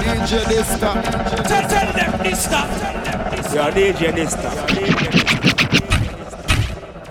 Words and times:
DJ 0.00 0.44
Dysta. 0.48 0.90
Tell, 1.46 1.68
tell 1.68 1.92
them 1.92 2.12
Dysta. 2.24 2.60
You're 3.52 3.70
DJ 3.70 4.12
Dysta. 4.16 4.50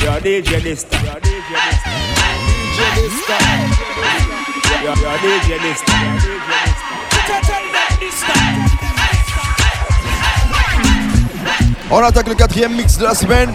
You're 0.02 0.20
DJ 0.22 0.60
Dysta. 0.66 0.98
You're 1.04 1.22
DJ 1.22 1.52
Dysta. 1.62 1.92
DJ 2.66 2.80
Dysta. 2.98 3.38
You're 4.82 4.98
you're 4.98 5.18
DJ 5.22 5.50
Dysta. 5.60 5.96
Tell, 7.28 7.42
tell 7.42 7.66
them 7.76 7.92
Dysta. 8.00 8.34
On 11.92 12.04
attaque 12.04 12.28
le 12.28 12.36
quatrième 12.36 12.74
mix 12.76 12.98
de 12.98 13.04
la 13.04 13.14
semaine. 13.14 13.52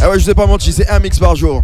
Ah 0.00 0.08
ouais, 0.08 0.18
je 0.18 0.24
sais 0.24 0.34
pas 0.34 0.46
mentir, 0.46 0.72
c'est 0.74 0.88
un 0.88 0.98
mix 0.98 1.18
par 1.18 1.36
jour. 1.36 1.62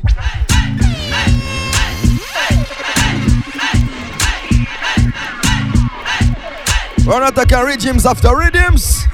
On 7.11 7.22
attaque 7.22 7.53
un 7.53 7.64
Riddims 7.64 8.04
after 8.04 8.36
Riddims. 8.36 9.07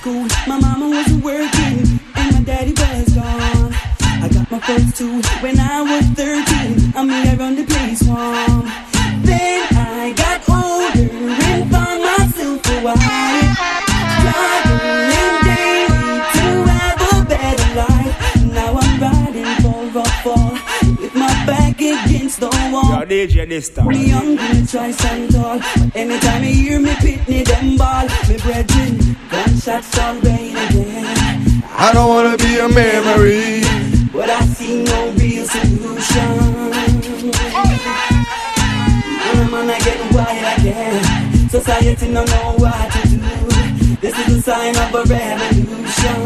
School. 0.00 0.26
My 0.46 0.58
mama 0.58 0.88
wasn't 0.88 1.22
working 1.22 2.00
and 2.14 2.32
my 2.32 2.40
daddy 2.44 2.72
was 2.72 3.14
gone. 3.14 3.74
I 4.22 4.28
got 4.32 4.50
my 4.50 4.60
first 4.60 4.96
two 4.96 5.20
when 5.42 5.58
I 5.58 5.82
was 5.82 6.04
13. 6.14 6.94
I 6.96 7.04
mean, 7.04 7.26
I 7.28 7.36
run 7.36 7.56
the 7.56 7.64
place 7.64 8.02
warm. 8.04 8.70
Then 9.22 9.66
I 9.72 10.14
got 10.16 10.48
older 10.48 11.12
and 11.12 11.70
found 11.70 12.02
myself 12.02 12.86
a. 12.86 13.35
the 23.08 23.26
wall. 23.26 23.30
You're 23.30 23.46
DJ 23.46 23.86
Me 23.86 24.08
young, 24.08 24.36
me 24.36 24.66
try 24.66 24.90
stand 24.90 25.32
tall. 25.32 25.60
Anytime 25.94 26.44
you 26.44 26.54
hear 26.54 26.80
me 26.80 26.90
pitney 26.90 27.44
them 27.44 27.76
ball, 27.76 28.06
me 28.28 28.36
brethren, 28.38 29.16
gunshots 29.30 29.98
all 29.98 30.14
rain 30.20 30.56
again. 30.56 31.62
I 31.78 31.92
don't 31.92 32.08
wanna 32.08 32.36
be 32.36 32.58
a 32.58 32.68
memory. 32.68 33.62
But 34.12 34.30
I 34.30 34.40
see 34.46 34.82
no 34.84 35.10
real 35.12 35.46
solution. 35.46 36.32
And 39.24 39.40
I'm 39.40 39.50
gonna 39.50 39.78
get 39.78 40.12
wild 40.12 40.60
again. 40.60 41.48
Society 41.50 42.12
don't 42.12 42.28
know 42.28 42.54
what 42.58 42.92
to 42.92 43.08
do. 43.08 43.18
This 44.00 44.18
is 44.18 44.38
a 44.38 44.42
sign 44.42 44.76
of 44.76 44.94
a 44.94 45.02
revolution. 45.04 46.20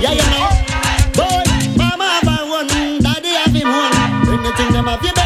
Yeah, 0.00 0.12
you 0.12 0.26
know. 0.32 0.50
Boy, 1.14 1.44
mama 1.76 2.20
have 2.22 2.48
one, 2.48 2.66
daddy 3.00 3.28
have 3.28 3.54
him 3.54 3.68
one. 3.68 4.14
Anything 4.28 4.72
them 4.72 4.86
have, 4.86 5.04
you 5.04 5.23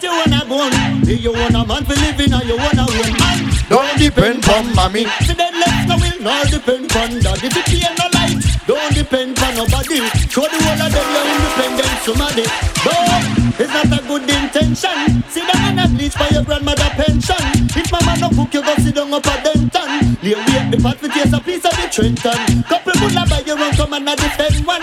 get 0.00 0.02
you 0.02 0.10
want 0.10 0.42
a 0.42 0.46
bone. 0.46 1.00
Do 1.02 1.14
you 1.14 1.32
want 1.32 1.54
a 1.54 1.64
man 1.64 1.84
for 1.84 1.94
living 1.94 2.32
or 2.32 2.42
you 2.44 2.56
want 2.56 2.78
a 2.78 2.86
woman? 2.88 3.38
Don't 3.68 3.98
depend 3.98 4.48
on 4.48 4.74
mommy. 4.74 5.04
See 5.26 5.34
that 5.34 5.52
left 5.54 5.88
no 5.88 5.96
will 5.96 6.20
nor 6.20 6.44
depend 6.46 6.92
on 6.96 7.10
that. 7.20 7.40
If 7.44 7.54
you 7.54 7.64
pay 7.68 7.86
no 7.94 8.06
light, 8.16 8.40
don't 8.66 8.94
depend 8.94 9.38
on 9.38 9.54
nobody. 9.54 10.00
Show 10.28 10.46
the 10.48 10.58
whole 10.64 10.80
of 10.80 10.90
them 10.90 11.08
your 11.14 11.26
independence, 11.28 12.00
somebody. 12.04 12.46
But 12.82 13.60
it's 13.60 13.72
not 13.72 13.92
a 13.92 14.00
good 14.08 14.26
intention. 14.28 14.98
See 15.28 15.44
that 15.44 15.58
man 15.60 15.78
a 15.78 15.84
bleach 15.88 16.14
for 16.16 16.28
your 16.32 16.44
grandmother 16.44 16.90
pension. 16.96 17.44
If 17.76 17.92
mama 17.92 18.16
no 18.18 18.28
cook, 18.32 18.54
you 18.54 18.62
go 18.62 18.74
sit 18.80 18.94
down 18.94 19.12
up 19.12 19.26
a 19.26 19.34
denton. 19.42 20.16
Lay 20.22 20.34
wait 20.34 20.66
the 20.72 20.78
pot 20.82 20.96
for 20.98 21.08
taste 21.08 21.34
a 21.34 21.40
piece 21.40 21.64
of 21.64 21.74
the 21.76 21.86
Trenton. 21.92 22.62
Couple 22.64 22.96
would 23.00 23.14
buy 23.14 23.42
your 23.46 23.58
own, 23.58 23.72
come 23.76 23.94
and 23.94 24.06
defend 24.16 24.66
one. 24.66 24.82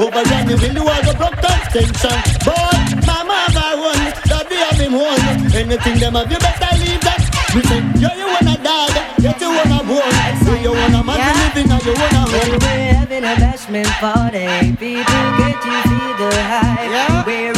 Over 0.00 0.22
there, 0.24 0.44
you 0.48 0.56
will 0.56 0.74
do 0.74 0.82
all 0.88 1.02
the 1.04 1.12
broke 1.12 1.44
extension. 1.44 2.16
But 2.40 3.04
mama 3.04 3.36
have 3.52 3.60
a 3.60 3.68
one, 3.76 4.04
daddy 4.24 4.56
have 4.56 4.80
him 4.80 4.94
one. 4.96 5.20
Anything 5.52 5.98
them 6.00 6.14
have, 6.14 6.30
you 6.32 6.38
better 6.38 6.72
leave 6.80 7.00
that. 7.04 7.20
Me 7.54 7.60
say, 7.68 7.80
yo, 8.00 8.08
you 8.16 8.26
want 8.32 8.48
a 8.48 8.56
dog, 8.64 8.90
yes, 9.20 9.36
you 9.40 9.50
want 9.52 9.76
a 9.76 9.80
bone. 9.84 10.16
So 10.44 10.54
you 10.56 10.72
want 10.72 10.94
a 10.96 11.02
man 11.04 11.20
live 11.20 11.56
in, 11.60 11.68
or 11.68 11.80
you 11.84 11.92
a 11.92 12.00
When 12.00 12.14
home. 12.16 12.58
we're 12.64 12.94
having 12.96 13.24
a 13.24 13.34
bashment 13.44 13.92
party, 14.00 14.48
people 14.80 15.26
get 15.36 15.56
to 15.60 15.72
feel 15.84 16.12
the 16.16 16.30
hype. 16.48 16.90
Yeah. 16.90 17.26
Wearing 17.26 17.49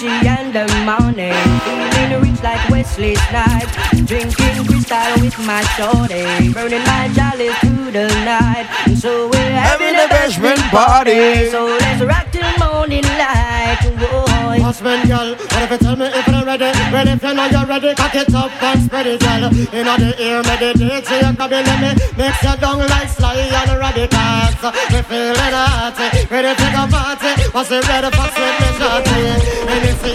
Gucci 0.00 0.24
and 0.24 0.54
the 0.54 0.66
morning, 0.86 1.34
feeling 1.60 2.22
rich 2.22 2.42
like 2.42 2.70
Wesley 2.70 3.14
Snipes. 3.16 3.70
Drinking 4.06 4.64
crystal 4.64 5.20
with 5.20 5.38
my 5.40 5.62
shorty, 5.76 6.52
burning 6.54 6.82
my 6.84 7.10
jollies 7.12 7.54
through 7.58 7.90
the 7.90 8.08
night. 8.24 8.66
And 8.86 8.98
so 8.98 9.28
we're 9.28 9.50
having, 9.50 9.94
a 9.94 10.08
bashment 10.08 10.70
party. 10.70 11.50
So 11.50 11.66
let's 11.66 12.02
rock 12.02 12.32
till 12.32 12.66
morning 12.66 13.04
light. 13.04 13.78
Whoa. 13.98 14.29
Husband, 14.40 15.08
girl, 15.08 15.34
what 15.34 15.62
if 15.62 15.70
you 15.70 15.78
tell 15.78 15.96
me 15.96 16.06
if 16.06 16.26
you're 16.26 16.44
ready? 16.44 16.64
Ready 16.94 17.10
if 17.10 17.22
you 17.22 17.34
know 17.34 17.46
you're 17.46 17.66
ready, 17.66 17.94
cock 17.94 18.14
it 18.14 18.34
up 18.34 18.62
and 18.62 18.82
spread 18.82 19.06
it, 19.06 19.20
girl. 19.20 19.44
In 19.44 19.86
the 19.86 20.14
ear, 20.18 20.42
meditate, 20.42 21.06
so 21.06 21.14
you 21.16 21.34
can 21.36 21.50
let 21.50 21.80
me 21.80 21.90
Mix 22.16 22.42
your 22.42 22.56
down 22.56 22.78
like 22.78 23.08
sly 23.08 23.34
and 23.34 23.70
radicals. 23.78 24.54
We 24.92 25.02
feeling 25.02 25.54
hot, 25.56 25.96
ready 26.30 26.52
to 26.54 26.66
go 26.70 26.82
party. 26.86 27.30
What's 27.52 27.70
it 27.70 27.88
ready 27.88 28.10
for 28.16 28.28
me 28.30 28.68
shorty? 28.78 29.20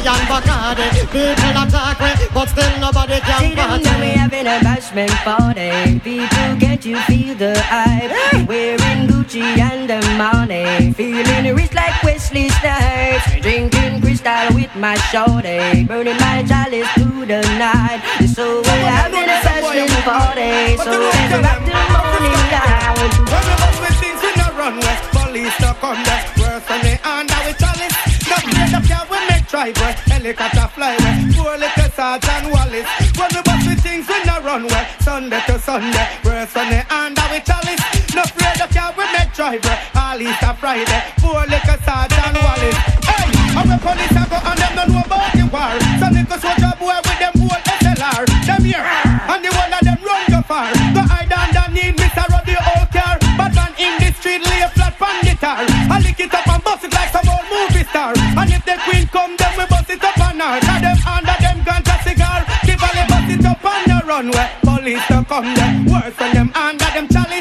And 0.06 0.28
Bacardi, 0.30 0.88
people 1.12 1.62
attack 1.64 2.00
me, 2.00 2.28
but 2.34 2.48
still 2.50 2.80
nobody 2.80 3.20
can 3.22 3.40
See 3.40 3.56
them 3.56 3.82
now 3.82 4.00
we 4.00 4.14
party. 4.14 4.20
having 4.20 4.48
a 4.48 4.60
bashment 4.62 5.10
party. 5.26 6.00
People, 6.00 6.60
can't 6.60 6.86
you 6.86 6.98
feel 7.02 7.36
the 7.36 7.60
hype? 7.60 8.48
Wearing 8.48 9.15
Gucci 9.26 9.42
and 9.42 9.90
the 9.90 10.00
money, 10.18 10.94
feeling 10.94 11.56
rich 11.56 11.74
like 11.74 12.04
Wesley 12.04 12.50
Snipes. 12.50 13.42
Drinking 13.42 14.02
crystal 14.02 14.54
with 14.54 14.74
my 14.76 14.96
shorty, 15.10 15.84
burning 15.86 16.18
my 16.18 16.44
chalice 16.48 16.88
through 16.94 17.26
the 17.26 17.42
night. 17.58 18.02
So 18.36 18.62
we're 18.62 18.86
having 18.86 19.26
a 19.26 19.42
bashment 19.42 20.04
party. 20.06 20.78
So 20.78 20.92
let's 20.92 21.34
rock 21.42 21.60
till 21.66 21.86
morning 21.90 22.46
light. 22.54 22.86
When 23.18 23.44
we 23.50 23.56
bust 23.58 23.82
with 23.82 23.98
things 23.98 24.22
we 24.22 24.32
no 24.38 24.48
run 24.58 24.78
west 24.78 25.04
Police 25.14 25.58
no 25.62 25.74
come 25.74 26.02
west 26.04 26.38
Worse 26.38 26.70
on 26.70 26.82
the 26.86 26.94
hand 27.06 27.30
that 27.30 27.42
we 27.46 27.54
chalice 27.58 27.96
No 28.30 28.36
afraid 28.38 28.74
of 28.78 28.84
car 28.90 29.06
we 29.10 29.18
make 29.30 29.48
drive 29.48 29.78
west 29.82 30.00
Helicopter 30.10 30.68
fly 30.74 30.94
west 31.02 31.38
Poor 31.38 31.58
little 31.58 31.90
Sergeant 31.98 32.46
Wallace 32.54 32.90
When 33.18 33.30
we 33.34 33.42
bust 33.42 33.68
with 33.68 33.82
things 33.82 34.06
we 34.08 34.18
no 34.26 34.42
run 34.42 34.64
west 34.68 35.04
Sunday 35.04 35.42
to 35.48 35.60
Sunday 35.60 36.08
Worse 36.26 36.56
on 36.58 36.70
the 36.70 36.82
hand 36.90 37.18
that 37.18 37.30
we 37.34 37.40
chalice 37.46 37.84
No 38.16 38.22
afraid 38.26 38.60
of 38.62 38.70
car 38.74 38.92
we 38.98 39.05
make 39.52 39.62
drive 39.62 39.66
west 39.66 39.96
All 39.96 40.22
Easter 40.22 40.54
Friday 40.60 41.02
Poor 41.18 41.46
little 41.46 41.80
Sergeant 41.86 42.38
Wallace. 42.42 42.80
Hey, 43.06 43.28
how 43.54 43.64
we 43.64 43.78
police 43.78 44.18
a 44.18 44.24
go 44.30 44.38
and 44.42 44.58
them 44.58 44.74
no 44.76 44.84
know 44.86 45.04
about 45.06 45.32
the 45.34 45.46
war. 45.54 45.74
So 46.00 46.08
little 46.14 46.40
soldier 46.40 46.74
boy 46.80 46.98
with 47.06 47.20
them 47.20 47.34
whole 47.38 47.62
SLR 47.80 48.24
Them 48.46 48.64
here 48.64 48.86
And 49.30 49.42
the 49.46 49.50
one 49.54 49.74
of 49.74 49.82
them 49.86 50.00
run 50.02 50.24
go 50.30 50.42
far. 50.42 50.72
Go 50.94 51.02
hide 51.06 51.32
underneath 51.32 51.96
Mr. 51.96 52.26
Roddy 52.30 52.58
old 52.58 52.90
car 52.90 53.18
Bad 53.38 53.54
man 53.56 53.72
in 53.78 53.94
the 54.02 54.10
street 54.18 54.42
lay 54.50 54.66
flat 54.74 54.96
pan 54.98 55.16
guitar. 55.24 55.62
I 55.94 56.00
lick 56.02 56.20
it 56.20 56.34
up 56.34 56.48
and 56.48 56.64
bust 56.64 56.86
it 56.86 56.94
like 56.94 57.12
some 57.14 57.28
old 57.30 57.46
movie 57.52 57.86
star. 57.86 58.14
And 58.18 58.50
if 58.50 58.64
the 58.66 58.76
queen 58.86 59.08
come 59.08 59.36
then 59.38 59.54
we 59.58 59.66
bust 59.68 59.90
it 59.90 60.04
up 60.04 60.18
on 60.20 60.40
her. 60.40 60.58
Cause 60.66 60.82
them 60.82 60.98
under 61.06 61.38
them 61.44 61.58
ganja 61.68 61.96
cigar. 62.02 62.42
Give 62.66 62.82
a 62.82 62.90
bust 63.10 63.30
it 63.30 63.46
up 63.46 63.64
on 63.64 63.82
the 63.86 63.98
runway. 64.06 64.48
Police 64.64 65.06
don't 65.08 65.28
come 65.28 65.54
there. 65.54 65.74
Worse 65.86 66.16
than 66.18 66.34
them 66.34 66.50
under 66.56 66.90
them 66.96 67.08
chalice 67.10 67.35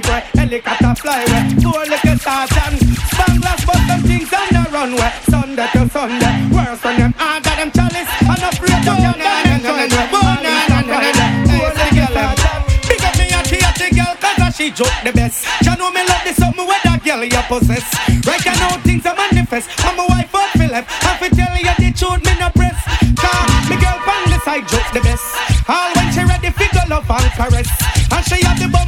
drive 0.00 0.24
Helicopter 0.32 0.94
fly 0.94 1.24
way 1.26 1.44
Four 1.60 1.84
little 1.84 2.18
stars 2.18 2.50
and 2.64 2.76
Spanglers 3.12 3.62
bust 3.66 3.84
them 3.88 4.00
things 4.08 4.32
on 4.32 4.48
the 4.48 4.62
runway 4.72 5.12
Sunday 5.28 5.68
to 5.72 5.88
Sunday 5.90 6.34
Worse 6.48 6.80
than 6.80 6.96
them 6.96 7.14
under 7.20 7.54
them 7.60 7.70
chalice 7.72 8.10
And 8.24 8.42
afraid 8.42 8.88
of 8.88 8.96
car 8.96 9.42
them 9.44 9.60
make 9.60 9.90
drive 9.92 10.12
way 10.12 11.12
Four 11.50 11.70
little 11.76 12.08
stars 12.08 12.40
Big 12.88 13.04
up 13.04 13.14
me 13.18 13.26
a 13.36 13.40
theater 13.44 13.90
girl 13.92 14.14
cause 14.16 14.40
a 14.40 14.48
she 14.52 14.70
joke 14.70 14.96
the 15.04 15.12
best 15.12 15.44
You 15.60 15.76
know 15.76 15.90
me 15.90 16.02
love 16.08 16.24
this 16.24 16.36
something 16.36 16.66
where 16.66 16.80
that 16.84 17.04
girl 17.04 17.22
you 17.24 17.42
possess 17.52 17.84
Right 18.24 18.44
now 18.46 18.78
things 18.80 19.04
are 19.04 19.16
manifest 19.16 19.68
I'm 19.84 19.98
a 19.98 20.06
wife 20.08 20.32
of 20.32 20.48
Philip 20.56 20.84
I 20.88 21.12
fi 21.20 21.28
tell 21.28 21.52
you 21.52 21.74
the 21.76 21.90
truth 21.92 22.22
me 22.24 22.32
no 22.40 22.48
press 22.56 22.80
Cause 23.20 23.68
me 23.68 23.76
girl 23.76 23.98
from 24.00 24.22
the 24.32 24.38
side 24.40 24.64
joke 24.72 24.88
the 24.96 25.04
best 25.04 25.26
All 25.68 25.92
when 26.00 26.08
she 26.16 26.24
ready 26.24 26.48
fi 26.48 26.66
go 26.72 26.80
love 26.88 27.10
and 27.10 27.28
caress 27.36 27.68
And 28.08 28.24
she 28.24 28.40
have 28.44 28.58
the 28.58 28.72
the 28.72 28.81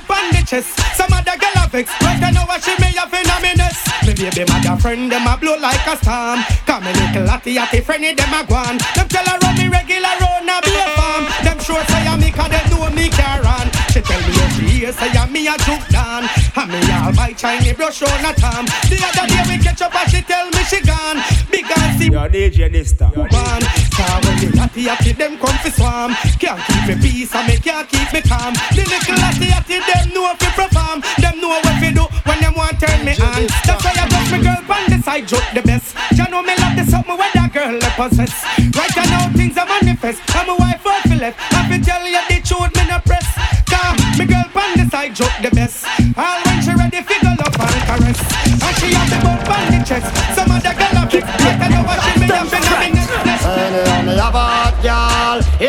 chest 0.45 0.79
Some 0.97 1.13
other 1.13 1.37
girl 1.37 1.57
have 1.57 1.73
vex 1.73 1.91
Right 2.03 2.33
know 2.33 2.45
what 2.45 2.63
she 2.63 2.73
me 2.81 2.93
have 2.95 3.13
in 3.13 3.29
a 3.29 3.37
minute. 3.41 3.79
Me 4.07 4.13
baby 4.13 4.45
mother 4.51 4.77
friend 4.81 5.11
them 5.11 5.27
a 5.27 5.37
blow 5.37 5.57
like 5.57 5.87
a 5.87 5.97
storm. 5.97 6.41
Come 6.67 6.85
me 6.85 6.93
little 6.93 7.31
atty 7.31 7.59
atty 7.59 7.81
friendly 7.81 8.15
them 8.15 8.35
a 8.35 8.45
go 8.47 8.55
on. 8.55 8.77
Them 8.95 9.09
tell 9.09 9.25
her 9.25 9.39
run 9.39 9.57
me 9.57 9.69
regular 9.69 10.15
round 10.21 10.49
a 10.49 10.57
be 10.61 10.73
a 10.77 10.87
farm. 10.97 11.25
Them 11.45 11.59
sure 11.61 11.85
say 11.89 12.07
I 12.07 12.17
me 12.17 12.31
cause 12.31 12.51
they 12.51 12.63
know 12.71 12.91
me 12.91 13.09
can 13.09 13.44
She 14.85 14.93
tell 14.93 15.01
me 15.01 15.09
how 15.09 15.09
she 15.09 15.09
hear 15.09 15.15
say 15.15 15.19
I 15.19 15.27
me 15.27 15.33
me 15.33 15.49
a 15.49 15.57
juke 15.65 15.89
down. 15.89 16.29
And 16.57 16.69
me 16.69 16.81
all 16.93 17.13
my 17.17 17.33
Chinese 17.33 17.73
brush 17.73 18.03
on 18.03 18.21
a 18.21 18.33
time. 18.37 18.67
The 18.93 19.01
other 19.01 19.27
day 19.33 19.43
we 19.49 19.57
catch 19.63 19.81
up 19.81 19.95
and 19.97 20.11
she 20.11 20.21
tell 20.21 20.45
me 20.51 20.61
she 20.69 20.81
gone. 20.85 21.25
Big 21.51 21.65
and 21.65 21.99
see 21.99 22.11
Your 22.13 22.29
DJ 22.29 22.71
Lister. 22.71 23.09
man. 23.17 23.63
Car 23.97 24.21
when 24.29 24.37
the 24.45 24.49
hatty 24.61 24.83
hatty 24.85 25.13
them 25.13 25.39
come 25.39 25.57
fi 25.65 25.71
swarm. 25.71 26.13
Can't 26.37 26.61
keep 26.69 26.85
me 26.85 26.95
peace 27.01 27.35
and 27.35 27.49
me 27.49 27.57
can't 27.57 27.89
keep 27.89 28.13
me 28.13 28.21
calm. 28.29 28.53
The 28.77 28.85
little 28.85 29.17
hatty 29.25 29.49
hatty 29.49 29.81
them 29.81 30.13
know 30.13 30.35
fi 30.37 30.49
perform. 30.53 31.01
Them 31.17 31.41
know 31.41 31.49
what 31.49 31.77
fi 31.81 31.89
do 31.89 32.05
when 32.29 32.39
them 32.45 32.55
want 32.55 32.77
turn 32.77 33.05
me 33.05 33.17
on. 33.25 33.49
That's 33.65 33.81
why 33.81 33.97
I 33.97 34.05
got 34.05 34.27
me 34.29 34.39
girl 34.45 34.61
on 34.69 34.85
the 34.93 34.99
side 35.01 35.27
joke 35.27 35.49
the 35.55 35.63
best. 35.63 35.97
You 36.13 36.29
know 36.29 36.43
me 36.43 36.53
love 36.61 36.77
the 36.77 36.85
something 36.85 37.17
where 37.17 37.33
that 37.33 37.53
girl 37.57 37.81
possess. 37.97 38.37
Right 38.77 38.97
now 39.09 39.33
things 39.33 39.57
are 39.57 39.67
manifest. 39.67 40.21
I'm 40.37 40.53
a 40.53 40.57
wife 40.61 40.74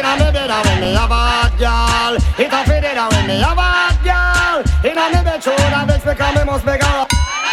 gal 0.01 0.19
Inna 0.19 0.31
me 0.31 0.39
a 0.39 0.61
when 0.63 0.81
me 0.81 0.91
a 0.93 1.07
bad 1.07 1.59
gal 1.59 2.15
It 2.15 2.51
a 2.51 2.59
fit 2.65 2.83
it 2.83 2.97
a 2.97 3.07
when 3.11 3.27
me 3.27 3.39
a 3.39 3.55
bad 3.55 3.95
gal 4.03 4.59
Inna 4.83 5.05
me 5.09 5.23
bed 5.23 5.43
should 5.43 5.53
a 5.53 5.85
vex 5.85 6.03
because 6.03 6.35
me 6.35 6.43
must 6.43 6.65
make 6.65 6.83
her 6.83 7.07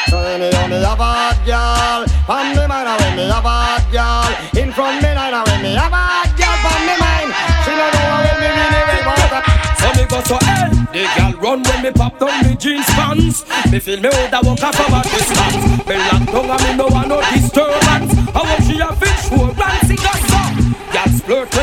So 0.08 0.18
anyhow, 0.18 0.66
me 0.66 0.76
a 0.82 0.94
bad 0.96 1.38
gal 1.46 2.04
Pon 2.26 2.48
me 2.56 2.66
mind 2.66 2.88
a 2.88 2.94
when 2.98 3.16
me 3.16 3.24
a 3.30 3.40
bad 3.42 3.84
gal 3.92 4.30
In 4.58 4.72
front 4.72 5.02
me 5.02 5.14
line 5.14 5.34
a 5.34 5.42
when 5.44 5.62
me 5.62 5.74
a 5.74 5.86
bad 5.86 6.30
gal 6.36 6.56
Pon 6.64 6.80
me 6.86 6.94
mind 6.98 7.30
She 7.64 7.72
no 7.78 7.86
know 7.90 8.22
when 8.26 8.36
me 8.42 8.48
really 8.58 8.82
well 8.90 9.02
want 9.06 9.44
So 9.78 9.88
me 9.94 10.04
go 10.10 10.18
so 10.26 10.38
hell 10.42 10.70
The 10.92 11.02
girl 11.14 11.32
run 11.42 11.62
when 11.62 11.82
me 11.82 11.90
pop 11.92 12.18
down 12.18 12.42
me 12.42 12.56
jeans 12.56 12.86
pants. 12.94 13.44
Me 13.70 13.78
feel 13.78 14.00
me 14.00 14.10
hold 14.12 14.32
a 14.32 14.40
walk 14.46 14.62
off 14.62 14.74
from 14.76 14.94
a 14.94 15.02
distance. 15.02 15.88
Me 15.88 15.96
lock 15.96 16.24
down 16.26 16.50
and 16.50 16.62
me 16.62 16.76
no 16.76 16.86
want 16.88 17.08
no 17.08 17.18
disturbance. 17.32 18.12
I 18.34 18.40
want 18.44 18.62
she 18.64 18.78
a 18.78 18.88
fish 19.00 19.28
for 19.30 19.50
rancy 19.56 19.96
got 19.96 20.31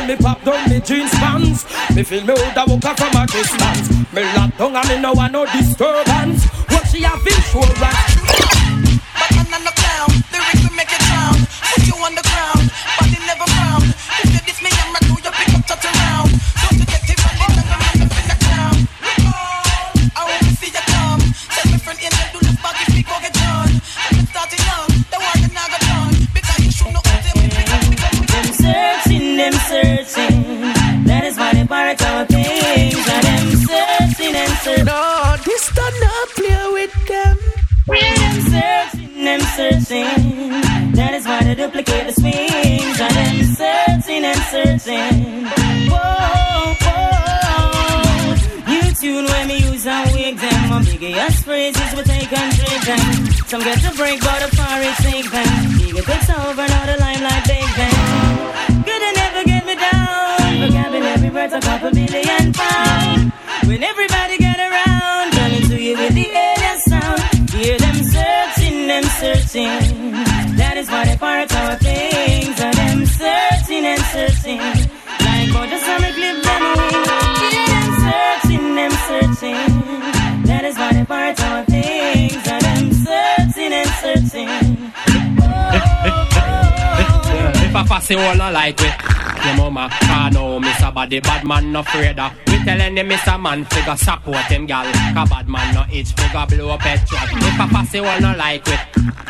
me 0.10 0.16
pop 0.16 0.44
down 0.44 0.70
me 0.70 0.80
jeans 0.80 1.12
pants. 1.12 1.66
Me 1.96 2.02
feel 2.04 2.24
me 2.26 2.34
hold 2.36 2.58
a 2.58 2.66
walk 2.72 2.86
off 2.86 2.98
from 2.98 3.22
a 3.22 3.28
distance. 3.28 4.12
Me 4.12 4.24
lock 4.34 4.58
down 4.58 4.76
and 4.76 4.90
me 4.90 5.00
no 5.00 5.14
want 5.14 5.34
no 5.34 5.46
disturbance. 5.46 6.46
What 6.70 6.88
she 6.88 7.04
a 7.04 7.12
fish 7.18 8.19
they 71.48 71.56
our 71.56 71.76
things. 71.78 72.60
And 72.60 72.78
them 72.78 73.06
searching 73.06 73.86
and 73.86 74.02
searching. 74.14 74.60
Like 74.60 75.50
how 75.56 75.66
just 75.68 75.86
some 75.86 76.02
clip 76.02 76.38
them 76.44 76.64
them 77.72 77.92
searching, 78.04 78.76
them 78.76 78.92
searching. 79.08 80.44
That 80.48 80.64
is 80.66 80.78
why 80.78 80.94
they 80.94 81.06
part 81.06 81.42
our 81.44 81.66
things. 81.66 82.48
And 82.48 82.62
them 82.68 82.94
searching 82.94 83.74
and 83.74 83.90
searching. 84.02 84.50
If 87.70 87.76
I 87.76 87.84
pass 87.88 88.12
it 88.12 88.18
all 88.18 88.36
no 88.36 88.52
like 88.52 88.80
we 88.80 88.88
Your 89.46 89.56
mama 89.58 89.90
no 90.34 90.60
miss 90.60 90.82
a 90.82 90.92
body 90.92 91.20
Bad 91.20 91.46
man 91.46 91.72
no 91.72 91.82
afraid 91.82 92.18
of 92.18 92.49
We 92.60 92.66
telling 92.66 92.96
them 92.96 93.08
miss 93.08 93.26
a 93.28 93.38
man 93.38 93.66
Figure 93.66 93.96
support 93.96 94.46
him 94.46 94.66
gal. 94.66 94.86
Cause 95.14 95.30
bad 95.30 95.48
man 95.48 95.74
no 95.74 95.86
itch 95.92 96.12
Figure 96.14 96.46
blow 96.50 96.70
up 96.72 96.82
petrol 96.82 97.22
If 97.24 97.60
I 97.60 97.68
pass 97.70 97.94
it 97.94 98.06
all 98.06 98.20
no 98.20 98.36
like 98.36 98.66
we 98.66 98.74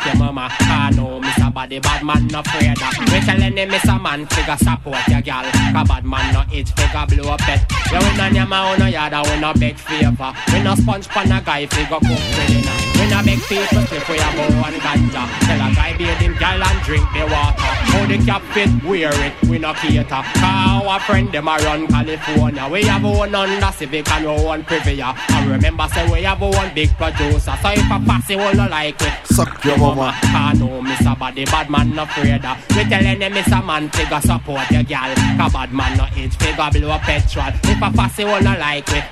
Your 0.04 0.16
mama. 0.16 0.48
Cause 0.58 0.96
no 0.96 1.20
miss 1.20 1.38
a 1.38 1.50
body 1.50 1.78
Bad 1.78 2.04
man 2.04 2.26
no 2.28 2.40
afraid 2.40 2.70
of. 2.70 3.12
We 3.12 3.20
telling 3.20 3.54
them 3.54 3.68
miss 3.68 3.84
a 3.84 3.98
man 3.98 4.26
Figure 4.26 4.56
support 4.56 5.06
your 5.08 5.20
gal. 5.20 5.44
Cause 5.44 5.88
bad 5.88 6.04
man 6.04 6.34
no 6.34 6.42
itch 6.52 6.70
Figure 6.72 7.06
blow 7.06 7.32
up 7.32 7.40
pet 7.40 7.64
Yeah 7.92 8.02
we 8.02 8.16
no 8.16 8.28
nyama 8.30 8.56
on 8.56 8.78
no 8.80 8.86
yard 8.86 9.12
And 9.12 9.26
we 9.28 9.40
no 9.40 9.52
beg 9.54 9.76
favor. 9.76 10.32
We 10.52 10.62
no 10.62 10.74
sponge 10.74 11.08
pan 11.08 11.30
a 11.30 11.40
guy 11.40 11.66
Figure 11.66 12.00
cook 12.00 12.02
really 12.10 12.62
nice. 12.62 12.98
We 12.98 13.06
no 13.08 13.22
beg 13.24 13.40
people 13.46 13.82
clip 13.86 14.08
we 14.08 14.16
a 14.18 14.28
bow 14.34 14.66
and 14.66 14.76
ganja. 14.82 15.22
Tell 15.46 15.60
a 15.70 15.74
guy 15.74 15.96
bathe 15.96 16.18
him 16.18 16.34
gal 16.38 16.62
and 16.62 16.82
drink 16.82 17.06
the 17.14 17.22
water. 17.30 17.70
How 17.90 18.06
the 18.06 18.18
cap 18.26 18.42
fit, 18.52 18.68
wear 18.84 19.10
it, 19.24 19.32
we 19.48 19.58
no 19.58 19.72
cater. 19.74 20.22
Our 20.42 21.00
friend 21.00 21.30
them 21.32 21.48
a 21.48 21.56
run 21.58 21.86
California. 21.86 22.68
We 22.68 22.82
have 22.84 23.04
one 23.20 23.34
under 23.34 23.72
civic 23.72 24.10
and 24.10 24.24
we 24.24 24.44
one 24.44 24.64
Privia. 24.64 25.14
And 25.30 25.50
remember 25.50 25.86
say 25.92 26.10
we 26.10 26.22
have 26.22 26.40
one 26.40 26.74
big 26.74 26.88
producer. 26.96 27.52
So 27.62 27.68
if 27.70 27.84
a 27.84 27.98
pass 28.00 28.30
it 28.30 28.36
will 28.36 28.54
no 28.54 28.66
like 28.68 29.00
it 29.00 29.12
Suck 29.26 29.62
your 29.64 29.76
mama. 29.76 30.16
Cause 30.22 30.58
no 30.58 30.80
miss 30.80 31.04
a 31.06 31.14
body, 31.14 31.44
bad 31.44 31.68
man 31.68 31.94
no 31.94 32.04
afraid 32.04 32.44
of. 32.44 32.56
We 32.76 32.84
tell 32.84 33.02
them 33.02 33.32
miss 33.32 33.46
a 33.52 33.62
man 33.62 33.90
figure 33.90 34.20
support 34.20 34.70
your 34.70 34.84
gal. 34.84 35.14
Cause 35.36 35.52
bad 35.52 35.72
man 35.72 35.98
no 35.98 36.06
age 36.16 36.34
figure 36.36 36.70
blow 36.72 36.98
petrol. 36.98 37.52
If 37.64 37.76
a 37.82 37.90
pass 37.92 38.18
it 38.18 38.24
will 38.24 38.40
no 38.42 38.56
like 38.58 38.88
it 38.88 39.04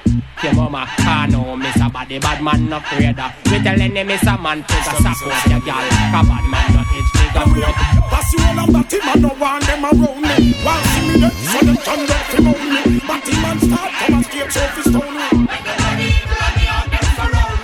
your 0.43 0.55
mama, 0.55 0.87
cause 0.97 1.31
no 1.33 1.57
miss 1.57 1.77
a 1.77 1.91
body, 1.91 2.19
bad 2.19 2.43
man 2.43 2.69
no 2.69 2.79
afraid 2.79 3.19
of. 3.19 3.33
We 3.53 3.63
tell 3.63 3.77
them 3.77 4.07
miss 4.07 4.23
a 4.27 4.39
man 4.39 4.63
figure 4.65 4.99
support 5.05 5.47
your 5.53 5.61
gal. 5.69 5.85
Cause 6.13 6.29
bad 6.29 6.45
man 6.49 6.67
no 6.73 6.81
age 6.97 6.98
figure 7.29 7.53
blow 7.53 7.73
Pass 8.11 8.33
you 8.33 8.41
all 8.45 8.59
and 8.59 8.73
Batty 8.73 8.99
man 9.05 9.21
no 9.23 9.29
want 9.41 9.65
them 9.67 9.85
around 9.85 10.21
me. 10.23 10.53
While 10.65 10.83
see 10.85 11.03
me 11.09 11.15
there, 11.21 11.31
so 11.31 11.59
them 11.67 11.77
can 11.77 12.07
get 12.07 12.25
to 12.31 12.43
know 12.43 12.57
me. 12.57 13.01
Batty 13.07 13.35
man 13.43 13.59
start 13.61 13.91
come 13.99 14.15
and 14.15 14.25
straight 14.25 14.52
so 14.52 14.61
fi 14.61 14.83
stone 14.83 15.14
me. 15.14 15.49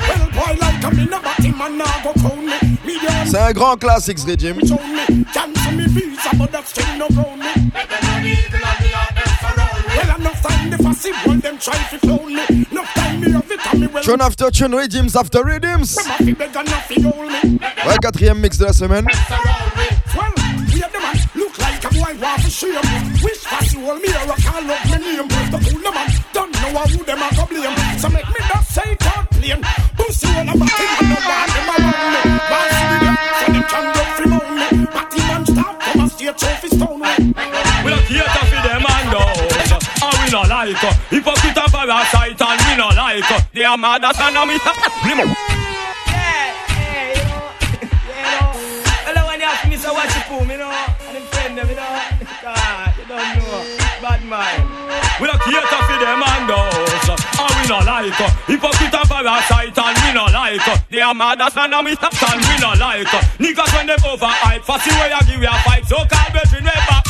Well, 0.08 0.24
boy 0.36 0.52
like 0.60 0.84
a 0.84 0.90
me 0.94 1.04
no 1.06 1.18
Batty 1.20 1.50
man 1.52 1.78
nah 1.78 2.02
go 2.02 2.12
crown 2.20 2.44
me. 2.46 2.56
Me 2.84 2.98
there 3.00 3.26
C'est 3.26 3.38
un 3.38 3.52
grand 3.52 3.76
classique, 3.76 4.18
ce 4.18 4.26
régime. 4.26 4.60
show 4.66 4.76
me. 4.76 5.24
Cancel 5.32 5.72
me 5.76 5.86
visa, 5.88 6.30
but 6.38 6.52
that 6.52 6.66
still 6.68 6.96
no 6.98 7.08
ground 7.08 7.40
me. 7.40 7.46
Well, 9.96 10.16
enough 10.16 10.42
time 10.42 10.70
the 10.70 10.78
fussy 10.94 11.12
one 11.28 11.40
them 11.40 11.58
try 11.58 11.76
to 11.90 11.98
clone 11.98 12.34
me. 12.34 12.64
Time 12.94 13.20
me 13.20 13.30
have 13.32 13.50
it 13.50 13.66
and 13.72 13.80
me 13.80 13.86
well. 13.88 14.02
Tune 14.02 14.20
after 14.20 14.50
tune, 14.50 14.72
riddims 14.72 15.16
after 15.16 15.44
riddims. 15.44 15.96
Mama 15.96 16.16
fi 16.18 16.32
beg 16.32 16.56
and 16.56 16.70
not 16.70 16.82
fi 16.84 17.00
hold 17.00 17.32
me. 17.32 17.58
Ouais, 17.86 17.98
quatrième 18.00 18.38
mix 18.38 18.58
de 18.58 18.64
la 18.66 18.72
semaine. 18.72 19.06
Well, 19.06 20.32
we 20.72 20.82
are 20.82 20.90
the 20.90 21.00
man 21.00 21.16
look 21.34 21.58
like 21.58 21.84
a 21.84 21.88
boy 21.88 22.14
want 22.20 22.42
to 22.42 22.50
shame. 22.50 22.74
Wish 23.22 23.38
fussy 23.38 23.80
hold 23.80 24.00
me 24.00 24.08
or 24.08 24.32
I 24.32 24.36
call 24.36 24.70
up 24.70 24.84
my 24.90 24.96
name. 24.98 25.28
The 25.28 25.58
cool 25.70 25.92
man 25.92 26.08
don't 26.32 26.52
know 26.52 26.80
who 26.82 27.04
them 27.04 27.22
a 27.22 27.28
go 27.34 27.46
blame. 27.46 27.76
So 27.98 28.08
make 28.10 28.28
me 28.28 28.40
not 28.52 28.64
say 28.64 28.96
God 29.00 29.30
plain. 29.30 29.60
Pussy 29.96 30.28
all 30.28 30.42
about 30.42 30.70
him 30.70 30.90
and 31.00 31.08
no 31.10 31.18
man 31.26 31.48
them 31.54 31.68
around 31.74 32.12
me. 32.14 32.20
While 32.50 32.52
see 32.52 32.52
me 32.52 32.53
And 40.44 40.68
we 40.68 40.74
not 40.74 40.82
like 40.82 40.84
Hypocrite 41.08 41.56
and 41.56 41.72
parasite 41.72 42.36
and 42.36 42.60
we 42.68 42.76
not 42.76 42.96
like 42.96 43.52
They 43.52 43.64
are 43.64 43.78
mad 43.78 44.04
as 44.04 44.20
an 44.20 44.36
army 44.36 44.58
Limo 45.08 45.24
Hello, 49.08 49.26
when 49.26 49.40
you 49.40 49.46
ask 49.46 49.68
me, 49.68 49.76
so 49.76 49.94
what 49.94 50.04
you 50.04 50.20
fool, 50.28 50.44
me 50.44 50.56
know? 50.56 50.68
And 50.68 51.16
them 51.16 51.24
friend 51.32 51.56
them, 51.56 51.68
you 51.68 51.76
know? 51.76 51.96
God, 52.44 52.92
you 52.98 53.04
don't 53.08 53.24
know. 53.40 53.64
Bad 54.04 54.20
mind. 54.28 54.68
We 55.16 55.32
don't 55.32 55.40
cater 55.40 55.80
for 55.88 55.96
them 55.96 56.20
and 56.20 56.44
those 56.44 57.08
And 57.08 57.54
we 57.56 57.64
not 57.64 57.88
like 57.88 58.20
uh, 58.20 58.28
Hypocrite 58.44 58.92
and 58.92 59.08
parasite 59.08 59.78
and 59.80 59.96
we 60.04 60.12
not 60.12 60.32
like 60.32 60.60
They 60.90 61.00
are 61.00 61.14
mad 61.14 61.40
as 61.40 61.56
an 61.56 61.72
army 61.72 61.96
And 61.96 62.40
we 62.44 62.54
not 62.60 62.76
like 62.76 63.08
Niggas 63.40 63.72
when 63.72 63.86
them 63.86 64.00
overhype 64.04 64.60
Fussy 64.60 64.92
way 64.92 65.08
I 65.08 65.24
give 65.24 65.40
you 65.40 65.48
a 65.48 65.56
fight. 65.64 65.86
So 65.88 65.96
call 66.04 66.28
brethren 66.32 66.64
way 66.68 67.03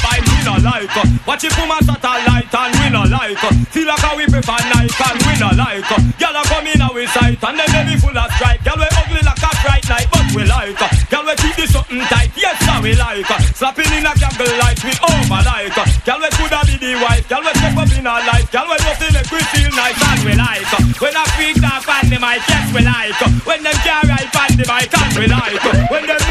no 0.45 0.61
like. 0.61 0.93
Watch 1.27 1.45
it 1.45 1.57
woman 1.57 1.81
light 1.81 2.53
and 2.53 2.73
we 2.79 2.87
no 2.93 3.03
like. 3.09 3.41
Feel 3.73 3.89
like 3.89 3.99
how 4.05 4.17
we 4.17 4.27
prefer 4.29 4.61
Nike 4.71 4.93
and 4.93 5.19
we 5.25 5.35
no 5.41 5.51
like. 5.57 5.89
Gyal 6.21 6.37
a 6.37 6.43
come 6.47 6.69
in 6.69 6.81
our 6.85 7.07
sight 7.17 7.41
and 7.41 7.57
then 7.59 7.69
they 7.73 7.85
be 7.89 7.95
full 7.99 8.15
of 8.15 8.31
strike. 8.37 8.61
Gyal 8.61 8.77
we 8.77 8.89
ugly 8.93 9.23
like 9.25 9.41
a 9.41 9.51
bright 9.65 9.87
night, 9.89 10.09
but 10.13 10.29
we 10.37 10.45
like. 10.45 10.77
Gyal 11.09 11.25
we 11.25 11.35
keep 11.41 11.57
this 11.57 11.73
something 11.73 12.05
tight, 12.13 12.31
yes 12.37 12.61
now 12.69 12.81
we 12.85 12.93
like. 12.95 13.27
Slapping 13.57 13.93
in 13.97 14.05
a 14.05 14.13
jungle 14.15 14.53
light, 14.61 14.79
we 14.85 14.93
over 15.01 15.41
like. 15.43 15.75
Gyal 16.05 16.21
we 16.21 16.29
coulda 16.37 16.61
be 16.69 16.77
the 16.77 16.93
wife, 17.01 17.25
gyal 17.27 17.43
we 17.43 17.53
step 17.57 17.77
up 17.81 17.93
in 17.97 18.07
our 18.07 18.23
life, 18.29 18.47
gyal 18.53 18.69
we 18.69 18.77
just 18.85 19.01
make 19.01 19.31
we 19.33 19.41
feel 19.51 19.71
nice 19.73 19.97
and 19.97 20.21
we 20.29 20.35
like. 20.37 20.69
When 21.01 21.17
I 21.17 21.25
speak 21.35 21.59
off 21.65 21.89
on 21.89 22.05
the 22.13 22.19
mic, 22.21 22.45
yes 22.45 22.69
we 22.77 22.81
like. 22.85 23.17
When 23.49 23.61
them 23.65 23.79
can't 23.81 24.05
ride 24.07 24.33
on 24.37 24.53
the 24.61 24.65
mic, 24.69 24.93
and 24.93 25.13
we 25.17 25.27
like. 25.27 25.91
When 25.91 26.05
them 26.07 26.24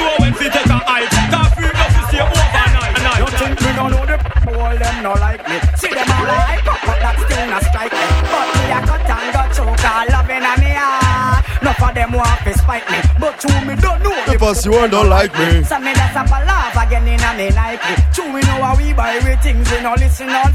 Them 6.33 6.67
all 6.67 6.79
but 6.85 6.97
that 6.99 7.15
still 7.23 7.45
not 7.47 7.63
strike 7.63 7.93
me. 7.93 8.05
But 8.29 8.47
me 8.53 8.63
a 8.73 8.79
cut 8.83 9.09
and 9.09 9.29
go 9.33 9.43
choke, 9.53 9.85
all 9.85 10.05
loving 10.09 10.43
on 10.43 10.57
me 10.59 10.71
heart. 10.73 11.45
Enough 11.61 11.83
of 11.83 11.93
them 11.95 12.11
want 12.11 12.39
to 12.43 12.51
spite 12.57 12.87
me, 12.91 12.99
but 13.19 13.39
to 13.39 13.49
me 13.63 13.73
don't 13.79 13.99
know. 14.03 14.17
The 14.27 14.35
pussy 14.37 14.69
one 14.69 14.89
don't 14.89 15.09
like 15.09 15.31
me. 15.37 15.63
So 15.63 15.79
me 15.79 15.93
that's 15.93 16.15
a 16.15 16.23
laugh 16.43 16.75
again 16.75 17.07
in 17.07 17.23
me 17.37 17.47
Nike. 17.55 17.93
True, 18.11 18.27
we 18.33 18.41
know 18.43 18.59
how 18.59 18.75
we 18.75 18.91
buy 18.93 19.19
we 19.23 19.35
things, 19.39 19.69
we 19.71 19.79
no 19.81 19.95
listen 19.95 20.29
on. 20.29 20.51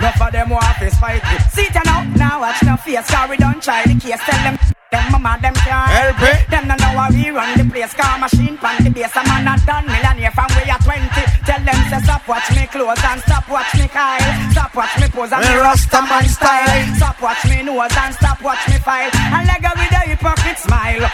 Enough 0.00 0.20
of 0.20 0.32
them 0.32 0.50
want 0.50 0.76
to 0.80 0.90
spite 0.90 1.22
me. 1.22 1.36
See 1.54 1.68
it 1.70 1.76
now, 1.84 2.02
now 2.16 2.40
watch 2.40 2.62
no 2.64 2.76
face, 2.76 3.08
cause 3.08 3.30
we 3.30 3.36
don't 3.36 3.62
try 3.62 3.84
the 3.86 3.94
case. 3.94 4.20
Tell 4.26 4.40
them, 4.44 4.58
them 4.90 5.04
mama, 5.12 5.38
them 5.40 5.54
can't 5.54 5.90
Help 5.90 6.22
it. 6.28 6.50
Them 6.50 6.68
no 6.68 6.74
know 6.74 6.92
how 6.98 7.08
we 7.08 7.30
run 7.30 7.56
the 7.56 7.64
place, 7.70 7.94
car 7.94 8.18
machine 8.18 8.58
pan 8.58 8.82
the 8.84 8.90
base. 8.90 9.14
A 9.14 9.22
man 9.24 9.46
a 9.46 9.54
done 9.64 9.86
millionaire 9.86 10.32
from 10.32 10.50
we 10.58 10.68
are 10.68 10.78
20. 10.78 11.31
Tell 11.44 11.58
them 11.58 11.80
to 11.90 11.98
stop 12.04 12.28
watch 12.28 12.50
me 12.54 12.66
clothes 12.66 13.02
and 13.02 13.20
stop 13.22 13.48
watch 13.48 13.74
me 13.74 13.88
Kyle. 13.88 14.50
Stop 14.52 14.74
watch 14.74 14.94
me 15.00 15.08
pose 15.08 15.32
and 15.32 15.42
me 15.42 15.54
Rasta 15.58 16.00
man 16.02 16.28
style. 16.28 16.94
Stop 16.96 17.22
watch 17.22 17.44
me 17.46 17.62
nose 17.62 17.96
and 17.98 18.14
stop 18.14 18.42
watch 18.42 18.68
me 18.68 18.78
file. 18.78 19.10
And 19.12 19.46
leg 19.46 19.62
with 19.62 19.92
a 19.92 20.00
hypocrite 20.06 20.58
smile. 20.58 21.10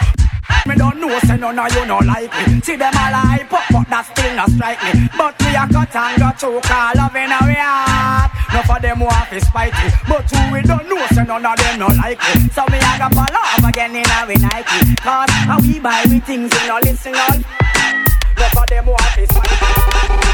Me 0.67 0.75
don't 0.75 0.99
know, 0.99 1.17
say 1.25 1.37
none 1.37 1.57
of 1.57 1.73
you 1.73 1.85
no 1.85 1.97
like 1.99 2.29
me. 2.47 2.61
See 2.61 2.75
them 2.75 2.93
all 2.93 3.15
hype 3.25 3.53
up, 3.53 3.63
but 3.71 3.89
that 3.89 4.05
still 4.05 4.35
not 4.35 4.49
strike 4.51 4.81
me. 4.85 5.09
But 5.17 5.33
we 5.41 5.49
a 5.55 5.65
cut 5.65 5.95
and 5.95 6.21
go 6.21 6.29
choke 6.37 6.69
all 6.69 6.93
loving 6.93 7.31
our 7.31 7.53
heart. 7.57 8.31
No 8.53 8.61
for 8.69 8.79
them 8.81 8.99
want 8.99 9.29
to 9.33 9.41
spite 9.41 9.73
me, 9.81 9.89
but 10.05 10.29
who 10.29 10.53
we 10.53 10.61
don't 10.61 10.85
know, 10.89 11.01
say 11.09 11.25
none 11.25 11.45
of 11.45 11.57
them 11.57 11.79
no 11.79 11.87
like 11.97 12.21
me. 12.21 12.49
So 12.53 12.65
me 12.69 12.77
a 12.77 12.91
go 13.01 13.07
fall 13.17 13.33
off 13.33 13.65
again 13.65 13.95
in 13.97 14.05
our 14.13 14.29
Nike. 14.29 14.93
Cause 15.01 15.31
how 15.49 15.57
we 15.61 15.79
buy 15.79 16.05
we 16.09 16.19
things, 16.19 16.53
we 16.53 16.67
no 16.67 16.77
listen 16.85 17.15
all. 17.15 17.41
No 18.39 18.45
for 18.53 18.65
them 18.67 18.85
want 18.85 19.01
to 19.15 19.27
spite 19.27 19.51
me. 19.51 20.29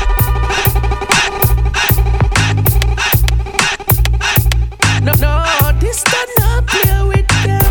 No, 5.02 5.12
no, 5.20 5.44
this 5.80 6.04
does 6.04 6.32
not 6.38 6.68
play 6.68 7.02
with 7.08 7.28
them. 7.44 7.62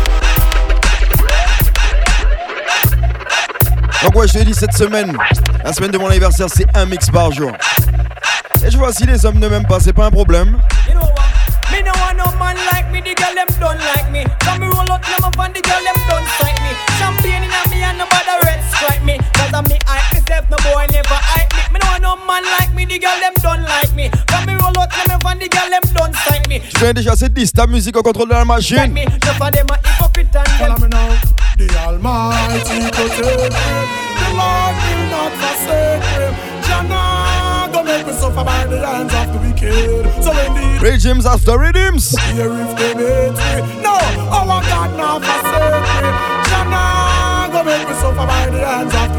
Donc 4.03 4.15
ouais, 4.15 4.27
je 4.27 4.33
te 4.33 4.39
dis 4.39 4.53
cette 4.53 4.73
semaine, 4.73 5.17
la 5.63 5.71
semaine 5.71 5.91
de 5.91 5.97
mon 5.97 6.07
anniversaire, 6.09 6.47
c'est 6.53 6.67
un 6.75 6.85
mix 6.85 7.09
par 7.09 7.31
jour. 7.31 7.51
Et 8.65 8.69
je 8.71 8.77
vois 8.77 8.91
si 8.91 9.05
les 9.05 9.25
hommes 9.25 9.39
ne 9.39 9.47
m'aiment 9.47 9.65
pas, 9.67 9.79
c'est 9.79 9.93
pas 9.93 10.05
un 10.05 10.11
problème. 10.11 10.59
You 10.87 10.93
know 10.93 11.01
what? 11.01 11.23
Me 11.71 11.81
no 11.81 11.91
want 11.99 12.17
no 12.17 12.25
man 12.37 12.57
like 12.71 12.91
me, 12.91 12.99
the 13.01 13.15
girl 13.15 13.33
them 13.33 13.47
don't 13.59 13.79
like 13.95 14.11
me. 14.11 14.25
Come 14.41 14.59
me 14.59 14.67
roll 14.67 14.91
out 14.91 15.01
them 15.01 15.23
up 15.23 15.39
and 15.39 15.53
the 15.55 15.61
girl 15.61 15.81
them 15.81 15.95
don't 16.09 16.27
fight 16.27 16.59
me. 16.61 16.75
Champagne 16.99 17.43
in 17.43 17.49
a 17.49 17.69
me 17.69 17.83
and 17.83 17.97
nobody 17.97 18.05
red 18.05 18.05
strike 18.05 18.13
me. 18.15 18.43
Cause 18.43 18.44
of 19.55 19.67
me 19.69 19.77
hype 19.85 20.13
myself, 20.13 20.45
no 20.51 20.57
boy 20.63 20.85
never 20.91 21.15
hype 21.31 21.51
me. 21.55 21.73
Me 21.73 21.79
know 21.79 21.89
want 21.91 22.01
no 22.03 22.15
man 22.27 22.43
like 22.59 22.73
me, 22.75 22.85
the 22.85 22.99
girl 22.99 23.17
them 23.19 23.33
don't 23.41 23.63
like 23.63 23.93
me. 23.95 24.09
Come 24.27 24.45
me 24.45 24.53
roll 24.53 24.75
out 24.77 24.91
them 24.91 25.09
up 25.15 25.25
and 25.25 25.39
the 25.41 25.47
girl 25.49 25.69
them 25.69 25.81
don't 25.93 26.15
fight 26.15 26.47
me. 26.49 26.59
Tu 26.59 26.79
connais 26.79 26.93
déjà 26.93 27.15
cette 27.15 27.37
liste, 27.37 27.55
ta 27.55 27.67
musique 27.67 27.95
au 27.97 28.03
contrôle 28.03 28.27
de 28.29 28.33
la 28.33 28.39
Like 28.39 28.47
machine. 28.47 28.91
me, 28.93 29.05
no 29.05 29.31
for 29.39 29.49
them 29.51 29.67
a 29.71 29.77
hypocrite 29.87 30.35
and 30.35 30.47
Follow 30.59 30.75
them 30.75 30.81
me 30.83 30.87
now. 30.89 31.15
The 31.57 31.67
Almighty 31.87 32.79
protect 32.91 33.19
me. 33.19 33.49
The 34.19 34.29
Lord 34.35 34.75
will 34.83 35.03
not 35.09 35.31
forsake 35.39 36.03
me. 36.19 36.25
Jana 36.67 37.69
go 37.71 37.83
make 37.83 38.05
me 38.07 38.13
suffer 38.13 38.43
by 38.43 38.65
the 38.67 38.85
hands 38.85 39.13
of 39.13 39.31
the 39.33 39.39
wicked. 39.39 40.23
So 40.23 40.31
indeed, 40.31 40.81
Riddims 40.81 41.25
after 41.25 41.57
riddims. 41.57 42.11
here 42.33 42.51
if 42.51 42.75
they 42.75 42.93
hate 42.93 43.65
me. 43.65 43.81
No, 43.81 43.93
our 44.31 44.61
God 44.67 44.97
now 44.97 45.19
forsake 45.19 46.03
me. 46.03 46.09
Jana 46.49 47.49
go 47.53 47.63
make 47.63 47.87
me 47.87 47.95
suffer 47.95 48.25
by 48.27 48.49
the 48.49 48.65
hands 48.65 48.93
of 48.93 49.14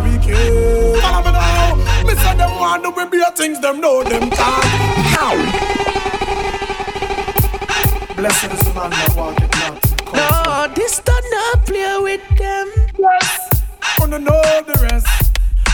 want 2.83 3.11
to 3.11 3.11
be 3.11 3.23
things, 3.37 3.61
them 3.61 3.80
know 3.80 4.02
them. 4.02 4.28
Now. 4.30 5.33
Blessed 8.16 8.52
is 8.52 8.61
the 8.61 8.73
man 8.75 8.90
that 8.90 9.14
walketh 9.16 9.52
not. 9.61 9.76
No, 10.14 10.75
this 10.75 11.00
does 11.00 11.25
not 11.30 11.66
play 11.66 11.99
with 12.00 12.38
them. 12.38 12.71
Yes, 12.99 13.62
Wanna 13.99 14.18
know 14.18 14.42
the 14.66 14.88
rest. 14.90 15.06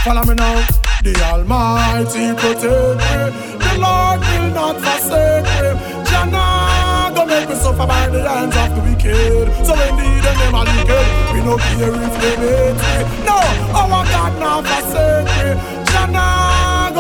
Follow 0.05 0.25
me 0.25 0.35
now. 0.35 0.67
The 1.03 1.15
Almighty 1.23 2.35
protect 2.35 2.99
me. 3.03 3.19
The 3.59 3.73
Lord 3.79 4.21
will 4.21 4.51
not 4.55 4.77
forsake 4.83 5.45
me. 5.45 6.05
Jana 6.07 7.13
go 7.15 7.27
make 7.27 7.49
me 7.49 7.55
suffer 7.57 7.87
by 7.87 8.09
the 8.09 8.23
hands 8.29 8.57
of 8.57 8.75
the 8.75 8.83
wicked. 8.83 9.49
So 9.67 9.75
indeed 9.75 10.23
them 10.23 10.39
them 10.39 10.55
are 10.55 10.67
wicked. 10.67 11.07
We 11.35 11.41
no 11.43 11.57
care 11.59 11.95
if 11.95 12.15
they 12.21 12.37
hate 12.43 12.79
me. 12.79 13.27
No, 13.27 13.39
our 13.75 14.05
God 14.07 14.33
now 14.39 14.63
forsake 14.63 15.27
me. 15.27 15.83
Jana 15.91 16.52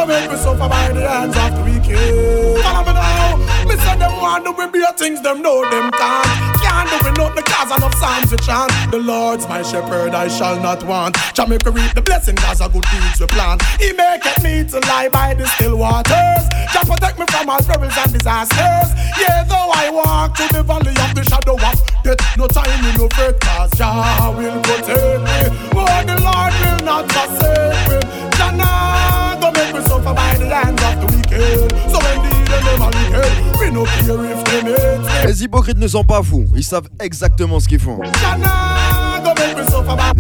go 0.02 0.08
make 0.08 0.30
me 0.30 0.36
suffer 0.36 0.68
by 0.68 0.88
the 0.92 1.08
hands 1.08 1.36
of 1.36 1.50
the 1.56 1.62
wicked. 1.62 2.62
Follow 2.62 2.86
me 2.86 2.92
now. 2.92 3.36
Me 3.66 3.76
say 3.76 3.96
them 3.98 4.12
want 4.18 4.44
to 4.44 4.52
be 4.52 4.66
beer 4.72 4.92
things, 4.96 5.20
them 5.22 5.42
know 5.42 5.62
them 5.70 5.90
can't. 5.92 6.26
Can't 6.62 6.88
do 6.90 7.08
it 7.08 7.16
not 7.18 7.34
the 7.34 7.42
cause 7.42 7.70
enough 7.76 7.94
psalms 7.94 8.30
to 8.30 8.36
chant. 8.38 8.72
The 8.90 8.98
Lord's 8.98 9.46
my 9.48 9.62
shepherd, 9.62 10.14
I 10.14 10.28
shall 10.28 10.60
not 10.60 10.82
want. 10.84 11.16
Shall 11.34 11.46
make 11.46 11.64
me 11.64 11.72
reap 11.72 11.94
the 11.94 12.02
blessing 12.02 12.36
cause 12.36 12.60
of 12.60 12.72
good 12.72 12.84
deeds 12.90 13.20
we 13.20 13.26
plan. 13.26 13.58
He 13.78 13.92
maketh 13.92 14.42
me 14.42 14.64
to 14.70 14.78
lie 14.88 15.08
by 15.08 15.34
the 15.34 15.46
still 15.46 15.76
waters. 15.76 16.44
Shall 16.72 16.84
protect 16.84 17.18
me 17.18 17.26
from 17.30 17.48
all 17.48 17.62
perils 17.62 17.96
and 17.96 18.12
disasters. 18.12 18.88
Yeah, 19.18 19.44
though 19.44 19.70
I 19.74 19.90
walk 19.90 20.36
through 20.36 20.52
the 20.58 20.62
valley 20.62 20.96
of 20.98 21.14
the 21.14 21.24
shadow 21.24 21.54
of 21.54 21.78
death, 22.02 22.20
no 22.36 22.46
time 22.48 22.84
in 22.86 22.94
no 22.98 23.08
fret 23.14 23.38
cause 23.40 23.70
Jah 23.76 24.34
will 24.36 24.60
protect 24.62 25.22
me. 25.26 25.38
Oh, 25.78 26.02
the 26.06 26.16
Lord 26.26 26.52
will 26.62 26.80
not 26.84 27.04
forsake 27.12 28.02
me. 28.02 28.30
Jah 28.36 29.01
make 30.14 30.36
me 30.36 30.38
suffer 30.38 30.38
by 30.38 30.38
the 30.38 30.54
hands 30.54 30.82
of 30.82 30.94
the 31.00 31.06
wicked. 31.16 31.72
So 31.90 31.98
indeed, 32.12 32.46
them 32.46 32.82
are 32.82 32.90
wicked. 32.90 33.32
We 33.58 33.70
no 33.70 33.84
care 33.84 34.24
if 34.32 34.44
they 34.44 34.60
hate 34.60 35.00
me. 35.00 35.26
Les 35.26 35.42
hypocrites 35.42 35.78
ne 35.78 35.88
sont 35.88 36.04
pas 36.04 36.22
fous, 36.22 36.46
ils 36.54 36.64
savent 36.64 36.88
exactement 37.00 37.60
ce 37.60 37.68
qu'ils 37.68 37.80
font. 37.80 38.00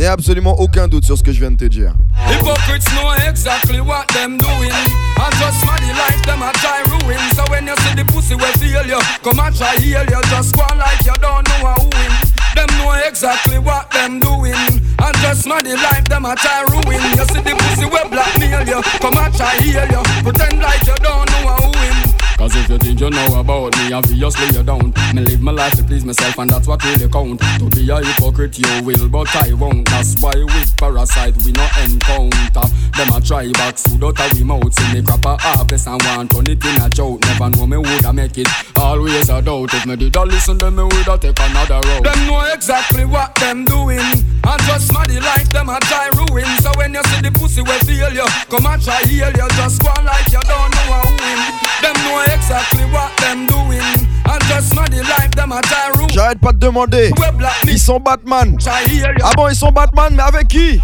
A 0.04 0.12
absolument 0.12 0.60
aucun 0.60 0.88
doute 0.88 1.04
sur 1.04 1.16
ce 1.16 1.22
que 1.22 1.32
je 1.32 1.40
viens 1.40 1.50
de 1.50 1.56
te 1.56 1.64
dire. 1.64 1.94
Hypocrites 2.28 2.84
know 2.94 3.12
exactly 3.28 3.80
what 3.80 4.06
them 4.12 4.36
doing. 4.38 4.72
And 5.16 5.32
just 5.38 5.64
money 5.64 5.92
like 5.92 6.24
them 6.26 6.42
a 6.42 6.52
try 6.54 6.82
ruin. 6.90 7.18
So 7.34 7.44
when 7.50 7.66
you 7.66 7.74
see 7.76 7.94
the 7.94 8.04
pussy 8.12 8.34
we 8.34 8.46
feel 8.58 8.86
you, 8.86 8.98
come 9.22 9.38
and 9.40 9.54
try 9.56 9.76
heal 9.76 10.02
you. 10.02 10.20
Just 10.30 10.54
go 10.56 10.62
on 10.62 10.78
like 10.78 11.04
you 11.04 11.14
don't 11.20 11.46
know 11.48 11.74
who 11.78 11.84
win. 11.84 12.12
Them 12.54 12.68
know 12.78 12.92
exactly 13.06 13.58
what 13.58 13.90
them 13.90 14.20
doing. 14.20 14.81
And 15.02 15.16
just 15.16 15.48
my 15.48 15.60
the 15.60 15.74
life 15.74 16.04
them 16.04 16.24
a 16.24 16.36
try 16.36 16.62
ruin. 16.70 17.02
You 17.18 17.26
see 17.26 17.42
the 17.42 17.54
pussy 17.58 17.86
we 17.86 17.98
blackmail 18.08 18.62
you, 18.62 18.80
come 19.02 19.18
and 19.18 19.34
try 19.34 19.56
heal 19.56 19.82
you. 19.90 20.02
Pretend 20.22 20.62
like 20.62 20.86
you 20.86 20.94
don't 21.02 21.28
know 21.30 21.56
who 21.58 21.70
win. 21.80 22.11
Cause 22.36 22.56
if 22.56 22.68
you 22.68 22.78
think 22.78 23.00
you 23.00 23.10
know 23.10 23.38
about 23.38 23.76
me, 23.78 23.92
obviously 23.92 24.46
you 24.56 24.62
don't. 24.64 24.96
Me 25.14 25.22
live 25.22 25.40
my 25.40 25.52
life 25.52 25.76
to 25.76 25.84
please 25.84 26.04
myself, 26.04 26.38
and 26.38 26.50
that's 26.50 26.66
what 26.66 26.82
really 26.84 27.08
count. 27.08 27.40
To 27.58 27.70
be 27.70 27.88
a 27.90 28.02
hypocrite, 28.02 28.58
you 28.58 28.82
will, 28.82 29.08
but 29.08 29.34
I 29.36 29.52
won't. 29.52 29.88
That's 29.88 30.20
why 30.20 30.32
with 30.34 30.76
parasite 30.76 31.36
we 31.44 31.52
no 31.52 31.66
encounter. 31.84 32.66
Them 32.96 33.08
a 33.14 33.20
try 33.20 33.50
back 33.52 33.78
food 33.78 34.02
out 34.04 34.34
we 34.34 34.44
mouth, 34.44 34.72
see 34.74 34.92
me 34.94 35.02
crap 35.02 35.24
a 35.24 35.36
harvest 35.38 35.86
and 35.86 36.02
want 36.02 36.30
turn 36.30 36.46
it 36.48 36.64
in 36.64 36.82
a 36.82 36.88
joke. 36.88 37.20
Never 37.22 37.50
know 37.50 37.66
me 37.66 37.76
woulda 37.76 38.12
make 38.12 38.38
it. 38.38 38.48
Always 38.76 39.28
a 39.28 39.40
doubt. 39.40 39.74
If 39.74 39.86
me 39.86 39.96
did 39.96 40.16
a 40.16 40.24
listen, 40.24 40.58
then 40.58 40.74
me 40.76 40.82
woulda 40.82 41.18
take 41.18 41.38
another 41.38 41.80
road. 41.88 42.04
Them 42.04 42.26
know 42.26 42.40
exactly 42.52 43.04
what 43.04 43.34
them 43.36 43.64
doing, 43.64 44.00
and 44.00 44.62
just 44.66 44.92
money 44.92 45.20
like 45.20 45.48
them 45.50 45.68
a 45.68 45.78
try 45.80 46.08
ruin. 46.16 46.48
So 46.60 46.72
when 46.76 46.94
you 46.94 47.02
see 47.04 47.20
the 47.20 47.30
pussy 47.32 47.62
we 47.62 47.76
feel 47.86 48.12
you, 48.12 48.26
come 48.50 48.66
and 48.66 48.82
try 48.82 49.00
heal 49.06 49.30
you. 49.30 49.48
Just 49.54 49.82
go 49.82 49.92
like 50.02 50.26
you 50.32 50.40
don't 50.42 50.70
know 50.74 51.00
who 51.04 51.12
win. 51.22 51.40
Them 51.82 51.96
know 52.04 52.21
exactly 52.34 52.84
what 52.92 53.10
them 53.18 53.46
doing, 53.46 53.82
and 54.24 54.42
just 54.48 54.74
money 54.74 55.00
like 55.02 55.34
them 55.34 55.52
a 55.52 55.60
try 55.62 55.90
ruin. 55.96 56.08
J'arrête 56.08 56.40
pas 56.40 56.52
de 56.52 56.58
demander. 56.58 57.10
We 57.18 57.30
black 57.38 57.64
me 57.64 57.72
Ils 57.72 57.78
sont 57.78 58.00
Batman. 58.00 58.56
try 58.58 58.82
heal 58.88 59.08
you. 59.18 59.24
Ah 59.24 59.32
bon, 59.36 59.48
ils 59.48 59.56
sont 59.56 59.72
Batman, 59.72 60.14
mais 60.14 60.22
avec 60.22 60.48
qui 60.48 60.80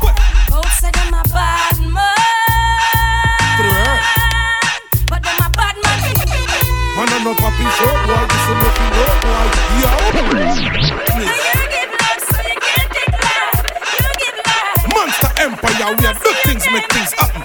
Both 0.48 0.72
say 0.80 0.90
them 0.92 1.14
a 1.14 1.22
bad 1.28 1.78
man. 1.86 2.02
But 5.10 5.22
them 5.22 5.38
a 5.40 5.48
bad 5.56 5.74
man. 5.84 5.98
Man, 6.96 7.08
I'm 7.12 7.24
no 7.24 7.34
papi 7.34 7.64
show 7.78 7.94
boy, 8.06 8.26
this 8.28 8.42
is 8.42 8.56
nothing 8.58 8.90
no 8.94 9.04
boy. 9.22 9.46
Yo. 9.80 9.88
And 9.88 10.42
you 10.42 11.62
give 11.70 11.92
love, 11.94 12.20
so 12.26 12.38
you 12.42 12.58
can't 12.58 12.90
take 12.90 13.14
love. 13.22 13.62
You 13.98 14.10
give 14.18 14.38
love. 14.46 14.94
Monster 14.94 15.32
Empire, 15.42 15.94
we 15.98 16.06
are 16.06 16.14
do 16.14 16.30
things, 16.44 16.64
make 16.72 16.88
things 16.92 17.12
happen. 17.12 17.42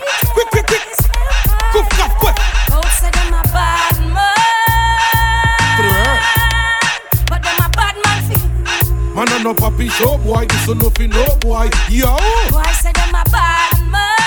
no 9.54 9.70
papi 9.70 9.90
show 9.90 10.18
boy, 10.20 10.46
this 10.46 10.66
so 10.66 10.74
nothing 10.74 11.10
no 11.10 11.26
boy. 11.38 11.70
Yo. 11.90 12.16
Boy 12.50 12.64
said 12.82 12.98
I'm 12.98 13.16
a 13.16 13.24
bad 13.30 13.80
man. 13.92 14.18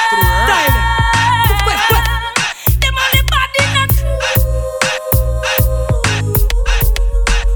Them 2.81 2.95
only 3.03 3.23
bad 3.31 3.51
in 3.61 3.77
a 3.77 3.85
crew. 3.95 4.21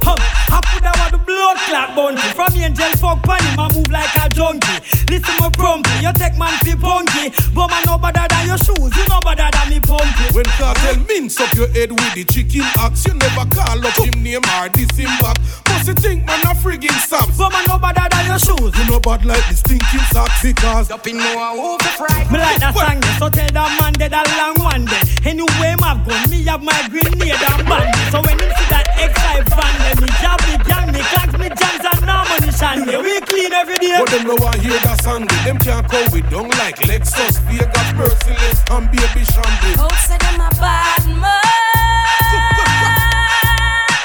Hum, 0.04 0.20
I 0.50 0.60
put 0.64 0.82
the 0.82 1.18
blood 1.18 1.56
clot 1.68 1.88
bounty. 1.96 2.28
From 2.34 2.54
angel 2.56 2.92
fuck 2.98 3.22
panic, 3.22 3.58
I 3.58 3.68
move 3.74 3.90
like 3.90 4.16
a 4.16 4.28
junkie. 4.30 4.80
Listen 5.10 5.34
my 5.38 5.50
grumpy, 5.50 5.90
you 6.00 6.12
take 6.14 6.36
man 6.38 6.56
fi 6.64 6.74
punky. 6.74 7.30
But 7.54 7.68
man 7.68 7.82
no 7.86 7.98
better 7.98 8.26
than 8.28 8.46
your 8.46 8.58
shoes, 8.58 8.96
you 8.96 9.04
no 9.08 9.20
better 9.20 9.48
than 9.52 9.68
me 9.68 9.80
punky. 9.80 10.34
When 10.34 10.44
cartel 10.56 10.96
mince 11.06 11.40
up 11.40 11.52
your 11.54 11.68
head 11.68 11.92
with 11.92 12.14
the 12.14 12.24
chicken 12.24 12.66
axe, 12.78 13.06
you 13.06 13.14
never 13.14 13.44
call 13.50 13.86
up 13.86 13.94
him 13.98 14.22
name 14.22 14.44
or 14.58 14.68
this 14.70 14.90
him 14.96 15.12
back. 15.20 15.36
Must 15.80 15.88
you 15.88 15.94
think 15.94 16.26
man 16.26 16.44
a 16.44 16.52
friggin' 16.60 16.92
saps? 17.08 17.38
But 17.40 17.56
man 17.56 17.64
no 17.66 17.78
better 17.80 18.04
than 18.12 18.26
your 18.28 18.36
shoes. 18.36 18.76
You 18.76 18.84
know 18.84 19.00
bad 19.00 19.24
like 19.24 19.40
the 19.48 19.56
stinking 19.56 20.04
socks 20.12 20.44
because 20.44 20.90
Up 20.90 21.06
in 21.08 21.16
no 21.16 21.32
who 21.56 21.80
fry. 21.96 22.20
Me 22.28 22.36
like 22.36 22.60
that 22.60 22.76
song, 22.76 23.00
so 23.16 23.32
tell 23.32 23.48
that 23.48 23.70
man 23.80 23.96
dead 23.96 24.12
a 24.12 24.20
long 24.36 24.60
one 24.60 24.84
day. 24.84 25.00
Anyway, 25.24 25.72
my 25.80 25.96
gun, 26.04 26.20
me 26.28 26.44
have 26.44 26.60
my 26.60 26.76
grenade 26.92 27.32
and 27.32 27.64
band. 27.64 27.88
So 28.12 28.20
when 28.20 28.36
him 28.36 28.52
see 28.60 28.68
that 28.68 28.92
X5 28.92 29.48
van, 29.56 29.72
then 29.80 29.96
me 30.04 30.08
jab 30.20 30.36
me 30.44 30.60
gang, 30.68 30.92
me 30.92 31.00
clocks 31.00 31.32
me 31.40 31.48
jams 31.48 31.80
and 31.80 32.04
no 32.04 32.28
money 32.28 32.52
shan. 32.52 32.84
Yeah, 32.84 33.00
we 33.00 33.16
clean 33.24 33.56
every 33.56 33.80
day. 33.80 33.96
But 34.04 34.12
them 34.12 34.28
no 34.28 34.36
want 34.36 34.60
hear 34.60 34.76
that 34.84 35.00
song. 35.00 35.24
Them 35.48 35.56
can't 35.64 35.88
come 35.88 36.12
with 36.12 36.28
dung 36.28 36.52
like 36.60 36.76
Lexus, 36.84 37.40
Vegas, 37.48 37.88
Merciless, 37.96 38.60
and 38.68 38.84
Baby 38.92 39.24
Shandy. 39.32 39.80
Folks 39.80 40.12
say 40.12 40.20
them 40.20 40.44
a 40.44 40.52
bad 40.60 41.08
man. 41.08 41.40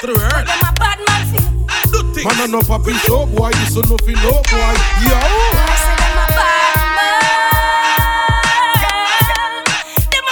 Through 0.00 0.24
her. 0.24 0.65
Man 2.26 2.40
a 2.40 2.46
no 2.48 2.58
papi 2.58 2.92
show 3.06 3.24
boy, 3.24 3.52
this 3.52 3.72
so 3.72 3.80
no 3.82 3.96
feel 3.98 4.18
no 4.18 4.32
boy. 4.32 4.42
Folks 4.42 5.78
say 5.78 5.94
them 5.94 6.18
a 6.18 6.26
bad 6.34 6.74
man. 6.96 7.22
Them 10.10 10.24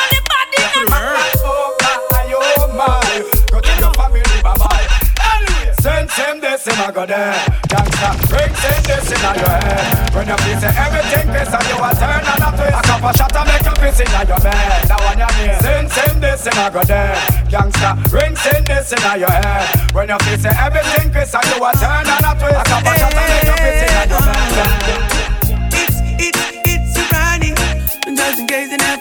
bring 8.29 8.53
this 8.85 9.11
in 9.11 9.21
your 9.21 9.49
head. 9.49 10.15
When 10.15 10.29
you 10.29 10.37
feel 10.45 10.61
everything 10.65 11.29
and 11.35 11.67
you 11.69 11.77
a 11.81 11.91
turn 11.97 12.23
and 12.23 12.45
a 12.45 12.51
twist. 12.55 12.75
A 12.75 12.83
couple 12.85 13.13
shot 13.19 13.37
and 13.37 13.47
make 13.49 13.65
you 13.65 13.75
piss 13.81 14.01
in 14.01 14.09
a 14.15 14.21
your 14.25 14.41
bed. 14.41 14.83
That 14.89 15.01
one 15.03 15.19
you 15.19 15.31
need. 15.41 15.59
Send 15.61 15.89
send 15.91 16.23
this 16.23 16.47
in 16.47 16.59
go 16.73 16.83
there 16.85 17.17
Gangsta, 17.51 17.91
bring 18.11 18.37
send 18.37 18.67
this 18.67 18.93
in 18.93 19.03
your 19.19 19.31
head. 19.31 19.67
When 19.93 20.09
you 20.09 20.19
feel 20.25 20.39
say 20.39 20.55
everything 20.55 21.09
and 21.11 21.47
you 21.51 21.59
a 21.65 21.71
turn 21.81 22.07
and 22.07 22.27
a 22.27 22.33
twist. 22.39 22.61
A 22.61 22.65
couple 22.69 22.95
shot 22.95 23.15
and 23.15 23.27
make 23.29 23.47
you 23.49 23.57
piss 23.63 23.83
in 23.83 23.95
a 23.95 24.05
your 24.11 24.23
bed. 24.25 24.55
It's, 25.75 25.97
it's, 26.23 26.43
it's 26.65 26.97
a 26.99 27.03
Ronnie. 27.13 27.55
Just 28.17 28.39
in 28.39 28.47
case 28.47 28.71
you 28.71 28.79
know. 28.79 28.94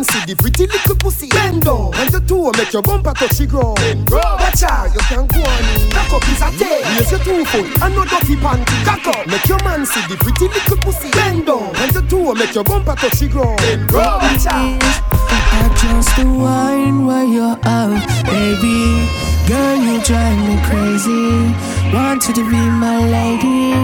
Make 0.00 0.08
your 0.08 0.16
man 0.16 0.24
see 0.24 0.32
the 0.32 0.40
pretty 0.40 0.66
little 0.66 0.96
pussy. 0.96 1.28
Bend 1.28 1.62
down. 1.62 1.92
And 2.00 2.08
the 2.08 2.20
toe 2.20 2.50
make 2.56 2.72
your 2.72 2.82
bumper 2.82 3.12
touch 3.12 3.36
the 3.36 3.46
ground. 3.46 3.76
Bend 3.76 4.08
Watch 4.08 4.62
out, 4.64 4.88
you 4.94 5.00
can 5.04 5.26
go 5.28 5.40
on. 5.44 5.64
in. 5.76 5.90
Cock 5.92 6.12
up 6.16 6.24
is 6.24 6.40
a 6.40 6.48
tail. 6.56 6.80
Raise 6.96 7.10
your 7.10 7.20
two 7.20 7.44
foot 7.44 7.68
and 7.82 7.94
no 7.94 8.04
dirty 8.08 8.36
panty. 8.40 8.76
Cock 8.84 9.06
up. 9.12 9.26
Make 9.26 9.44
your 9.46 9.60
man 9.62 9.84
see 9.84 10.00
the 10.08 10.16
pretty 10.16 10.48
little 10.48 10.78
pussy. 10.80 11.10
Bend 11.12 11.44
down. 11.44 11.68
And 11.84 11.92
the 11.92 12.00
toe 12.08 12.32
make 12.32 12.54
your 12.54 12.64
bumper 12.64 12.96
touch 12.96 13.20
the 13.20 13.28
ground. 13.28 13.58
Bend 13.60 13.92
Watch 13.92 14.46
out. 14.48 14.80
I 14.80 15.68
just 15.76 16.16
the 16.16 16.24
wine 16.24 17.04
where 17.04 17.24
you're 17.24 17.60
out, 17.68 18.00
baby. 18.24 19.04
Girl, 19.44 19.76
you 19.76 20.00
drive 20.00 20.38
me 20.48 20.56
crazy. 20.64 21.52
Want 21.92 22.24
you 22.24 22.32
to 22.40 22.44
be 22.48 22.56
my 22.56 23.04
lady, 23.04 23.76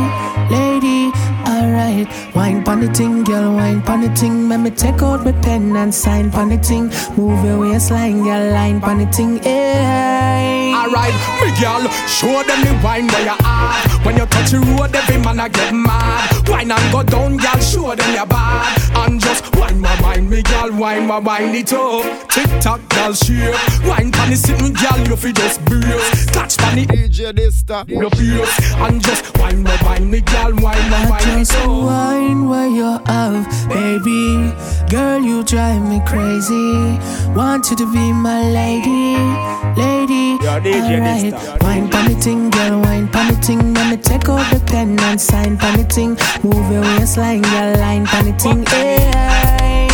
lady. 0.48 1.12
Alright, 1.56 2.06
wine 2.34 2.62
pon 2.62 2.80
the 2.80 2.88
ting, 2.92 3.24
girl, 3.24 3.54
wine 3.54 3.80
pon 3.80 4.02
the 4.02 4.08
ting. 4.14 4.50
Let 4.50 4.60
me 4.60 4.70
take 4.70 5.00
out 5.00 5.24
my 5.24 5.32
pen 5.32 5.74
and 5.74 5.94
sign 5.94 6.30
pon 6.30 6.50
the 6.50 6.58
ting. 6.58 6.90
Move 7.16 7.42
your 7.46 7.60
waistline, 7.60 8.22
girl, 8.24 8.52
line 8.52 8.78
pon 8.78 8.98
the 8.98 9.06
ting. 9.06 9.38
Alright, 9.40 11.14
me 11.40 11.48
girl, 11.58 11.88
show 12.06 12.42
them 12.42 12.60
the 12.62 12.78
wine 12.84 13.06
where 13.06 13.24
you 13.24 13.36
are. 13.42 13.72
When 14.04 14.18
you 14.18 14.26
touch 14.26 14.50
the 14.50 14.60
road, 14.60 14.94
every 14.94 15.16
man 15.16 15.40
a 15.40 15.48
get 15.48 15.72
mad. 15.72 16.35
Wine 16.48 16.70
and 16.70 16.92
go 16.92 17.02
down, 17.02 17.36
girl, 17.36 17.58
show 17.60 17.94
them 17.94 18.14
your 18.14 18.26
bad. 18.26 18.80
And 18.96 19.20
just 19.20 19.54
wine 19.56 19.80
my 19.80 20.00
wine, 20.00 20.28
me 20.30 20.42
girl, 20.42 20.72
wine 20.72 21.06
my 21.06 21.18
wine 21.18 21.54
it 21.54 21.72
up. 21.72 22.04
Tick 22.30 22.48
tock, 22.60 22.80
girl, 22.88 23.12
shake. 23.12 23.54
Wine 23.84 24.10
pon 24.12 24.30
the 24.30 24.36
sitting, 24.36 24.72
girl, 24.72 24.98
you 25.08 25.16
fi 25.16 25.32
just 25.32 25.64
brace. 25.64 26.26
Catch 26.30 26.56
pon 26.58 26.76
the 26.76 26.86
DJ 26.86 27.32
Dysta, 27.32 27.88
your 27.88 28.10
face. 28.10 28.74
And 28.76 29.02
just 29.02 29.36
wine 29.38 29.62
my 29.62 29.76
wine, 29.82 30.10
me 30.10 30.20
girl, 30.20 30.52
wine 30.56 30.90
my 30.90 31.10
wine 31.10 31.22
it 31.22 31.38
Just 31.38 31.52
the 31.52 31.62
up. 31.62 31.84
wine 31.84 32.48
where 32.48 32.68
you're 32.68 33.02
out, 33.06 33.46
baby. 33.68 34.52
Girl, 34.88 35.20
you 35.20 35.42
drive 35.44 35.82
me 35.88 36.00
crazy. 36.06 36.98
Want 37.34 37.68
you 37.70 37.76
to 37.76 37.92
be 37.92 38.12
my 38.12 38.42
lady, 38.50 39.16
lady. 39.76 40.36
Yo, 40.44 40.60
DJ 40.60 41.00
Alright, 41.00 41.34
Dysta. 41.34 41.62
wine 41.62 41.90
pon 41.90 42.04
the 42.12 42.20
ting, 42.20 42.50
girl, 42.50 42.80
wine 42.80 43.08
pon 43.08 43.34
the 43.34 43.40
ting. 43.40 43.74
Let 43.74 43.90
me 43.90 43.96
take 44.02 44.28
out 44.28 44.46
the 44.52 44.60
pen 44.64 44.98
and 45.00 45.20
sign 45.20 45.58
pon 45.58 45.76
the 45.76 45.84
ting. 45.84 46.16
Move 46.42 46.72
your 46.72 46.82
waistline, 46.82 47.42
girl, 47.42 47.76
line 47.78 48.06
pon 48.06 48.24
the 48.24 48.32
ting. 48.38 48.66
Hey. 48.66 49.88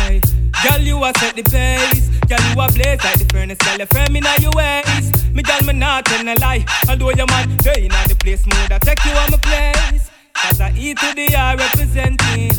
Eh. 0.00 0.20
Girl, 0.62 0.80
you 0.80 1.04
a 1.04 1.12
set 1.18 1.36
the 1.36 1.42
pace. 1.42 2.08
Girl, 2.28 2.38
you 2.50 2.60
a 2.60 2.66
blaze 2.72 3.02
like 3.04 3.18
the 3.18 3.26
furnace. 3.30 3.58
Girl, 3.58 3.78
you 3.78 3.86
firm 3.86 4.16
inna 4.16 4.34
your 4.40 4.52
waist. 4.54 5.32
Me 5.32 5.42
girl, 5.42 5.60
me 5.66 5.72
not 5.72 6.04
tell 6.04 6.26
a 6.26 6.34
lie. 6.40 6.64
Although 6.88 7.10
your 7.10 7.26
man 7.26 7.56
day 7.58 7.84
inna 7.84 8.08
the 8.08 8.16
place, 8.16 8.44
mood 8.44 8.72
I 8.72 8.78
take 8.78 9.04
you 9.04 9.12
on 9.12 9.30
my 9.30 9.38
place. 9.38 10.10
Cause 10.34 10.60
I 10.60 10.72
eat 10.76 10.98
to 10.98 11.14
the 11.14 11.34
R 11.34 11.56
representing. 11.56 12.52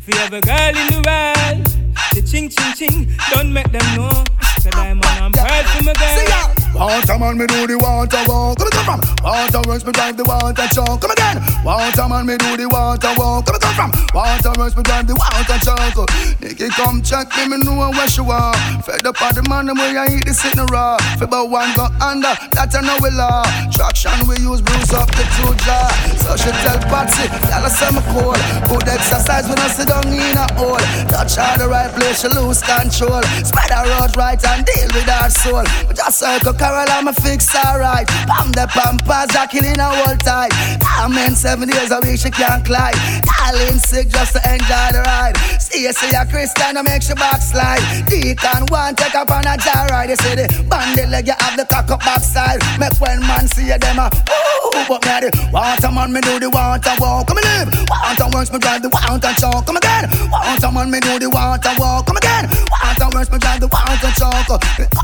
For 0.00 0.16
every 0.22 0.40
girl 0.40 0.76
in 0.76 0.86
the 0.88 1.02
world. 1.04 1.66
The 2.14 2.22
ching 2.22 2.48
ching 2.48 2.72
ching, 2.74 3.16
don't 3.30 3.52
make 3.52 3.70
them 3.70 3.84
know. 3.96 4.24
So 4.60 4.70
I'm 4.72 5.00
on, 5.00 5.22
I'm 5.22 5.32
proud 5.32 5.66
for 5.66 5.84
my 5.84 5.92
girl. 5.92 6.55
Water 6.74 7.18
man, 7.18 7.38
me 7.38 7.46
do 7.46 7.66
the 7.66 7.78
water 7.78 8.22
walk. 8.26 8.58
Come 8.58 8.70
come 8.70 8.84
from 8.84 9.00
water 9.22 9.62
works, 9.68 9.84
me 9.84 9.92
drive 9.92 10.16
the 10.16 10.24
water 10.24 10.66
truck. 10.72 11.00
Come 11.00 11.10
again. 11.10 11.42
Water 11.64 12.08
man, 12.08 12.26
me 12.26 12.36
do 12.36 12.56
the 12.56 12.68
water 12.68 13.12
walk. 13.16 13.46
Come 13.46 13.60
come 13.60 13.74
from 13.74 13.90
water 14.12 14.52
works, 14.58 14.76
me 14.76 14.82
drive 14.82 15.06
the 15.06 15.14
water 15.16 15.58
truck. 15.64 15.96
Nicky 16.40 16.68
come 16.76 17.02
check 17.02 17.28
me, 17.36 17.48
me 17.48 17.58
know 17.64 17.90
where 17.90 18.08
she 18.08 18.20
are. 18.20 18.54
Fed 18.82 19.06
up 19.06 19.20
of 19.22 19.34
the 19.34 19.42
man, 19.48 19.66
them 19.66 19.78
where 19.78 19.98
I 19.98 20.16
eat 20.16 20.26
the 20.26 20.34
sitting 20.34 20.66
raw. 20.68 20.96
Fi 21.18 21.24
about 21.24 21.50
one 21.50 21.72
go 21.74 21.88
under, 22.00 22.34
that 22.56 22.74
I 22.74 22.80
know 22.84 22.98
we 23.00 23.10
law. 23.10 23.44
Traction 23.72 24.26
we 24.28 24.36
use 24.40 24.60
bruise 24.60 24.92
up 24.92 25.08
the 25.16 25.24
two 25.36 25.52
jaw. 25.64 25.88
So 26.22 26.36
she 26.36 26.50
tell 26.64 26.78
Patsy, 26.90 27.28
tell 27.48 27.62
her 27.64 27.72
say 27.72 27.90
me 27.92 28.02
cool. 28.12 28.36
Good 28.68 28.88
exercise 28.88 29.48
when 29.48 29.58
I 29.58 29.68
sit 29.68 29.88
down 29.88 30.08
in 30.08 30.36
a 30.36 30.46
hole. 30.56 30.80
Touch 31.08 31.36
her 31.36 31.56
the 31.56 31.68
right 31.68 31.92
place, 31.92 32.20
she 32.20 32.28
lose 32.32 32.60
control. 32.62 33.22
Spread 33.44 33.72
her 33.72 33.88
out 34.00 34.16
right 34.16 34.40
and 34.40 34.64
deal 34.64 34.90
with 34.92 35.08
her 35.08 35.30
soul. 35.30 35.64
Just 35.94 36.20
circle 36.20 36.55
Carol, 36.58 36.88
I'm 36.88 37.08
a 37.08 37.12
fix 37.12 37.54
alright. 37.54 38.08
Pam 38.26 38.52
the 38.52 38.66
pampas, 38.72 39.34
are 39.36 39.46
killing 39.46 39.78
her 39.78 39.92
whole 39.92 40.16
time. 40.16 40.50
I'm 40.82 41.12
in 41.12 41.36
seven 41.36 41.68
days 41.68 41.90
a 41.90 42.00
week, 42.00 42.18
she 42.18 42.30
can't 42.30 42.64
climb. 42.64 42.96
Calling 43.28 43.78
sick 43.78 44.08
just 44.08 44.32
to 44.32 44.40
enjoy 44.48 44.88
the 44.96 45.02
ride. 45.04 45.36
See 45.60 45.84
you, 45.84 45.92
see 45.92 46.14
a 46.16 46.24
Christian, 46.24 46.76
I 46.76 46.82
make 46.82 47.02
she 47.02 47.14
backslide. 47.14 47.84
Deacon 48.08 48.66
one, 48.72 48.94
take 48.96 49.14
up 49.14 49.30
on 49.30 49.46
a 49.46 49.56
jar 49.56 49.86
ride. 49.92 50.10
You 50.10 50.16
see 50.16 50.34
the 50.34 50.48
bandy 50.68 51.06
leg, 51.06 51.26
you 51.28 51.36
have 51.38 51.56
the 51.56 51.64
cock 51.64 51.90
up 51.90 52.00
backside. 52.00 52.64
Make 52.80 52.96
when 53.00 53.20
man 53.20 53.46
see 53.48 53.68
them 53.68 53.98
a 54.00 54.08
ooh, 54.08 54.84
but 54.88 55.04
me 55.04 55.12
a 55.12 55.20
the 55.28 55.30
water 55.52 55.90
man, 55.92 56.12
me 56.12 56.20
do 56.20 56.40
the 56.40 56.48
water 56.48 56.96
walk. 56.98 57.28
Come 57.28 57.38
and 57.38 57.46
live. 57.46 57.68
Water 57.90 58.28
works, 58.32 58.50
me 58.52 58.58
drive 58.58 58.82
the 58.82 58.88
water 58.88 59.32
chalk. 59.36 59.66
Come 59.66 59.76
again. 59.76 60.08
Water 60.32 60.72
man, 60.72 60.90
me 60.90 61.00
do 61.00 61.18
the 61.18 61.28
water 61.28 61.74
walk. 61.78 62.06
Come 62.06 62.16
again. 62.16 62.48
Water 62.72 63.08
works, 63.12 63.30
me 63.30 63.38
drive 63.38 63.60
the 63.60 63.68
water 63.68 64.12
chalk. 64.16 64.48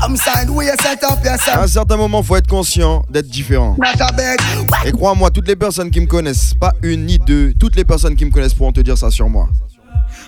Come 0.01 0.17
side, 0.17 0.49
we 0.49 0.65
set 0.81 1.03
up 1.03 1.21
À 1.51 1.63
un 1.63 1.67
certain 1.67 1.97
moment, 1.97 2.23
faut 2.23 2.35
être 2.35 2.47
conscient 2.47 3.03
d'être 3.09 3.27
différent. 3.27 3.75
A. 3.81 4.85
Et 4.85 4.91
crois-moi, 4.91 5.29
toutes 5.29 5.47
les 5.47 5.55
personnes 5.55 5.91
qui 5.91 5.99
me 5.99 6.07
connaissent, 6.07 6.53
pas 6.59 6.71
une 6.81 7.05
ni 7.05 7.19
deux, 7.19 7.53
toutes 7.59 7.75
les 7.75 7.83
personnes 7.83 8.15
qui 8.15 8.25
me 8.25 8.31
connaissent 8.31 8.53
pourront 8.53 8.71
te 8.71 8.81
dire 8.81 8.97
ça 8.97 9.11
sur 9.11 9.29
moi. 9.29 9.49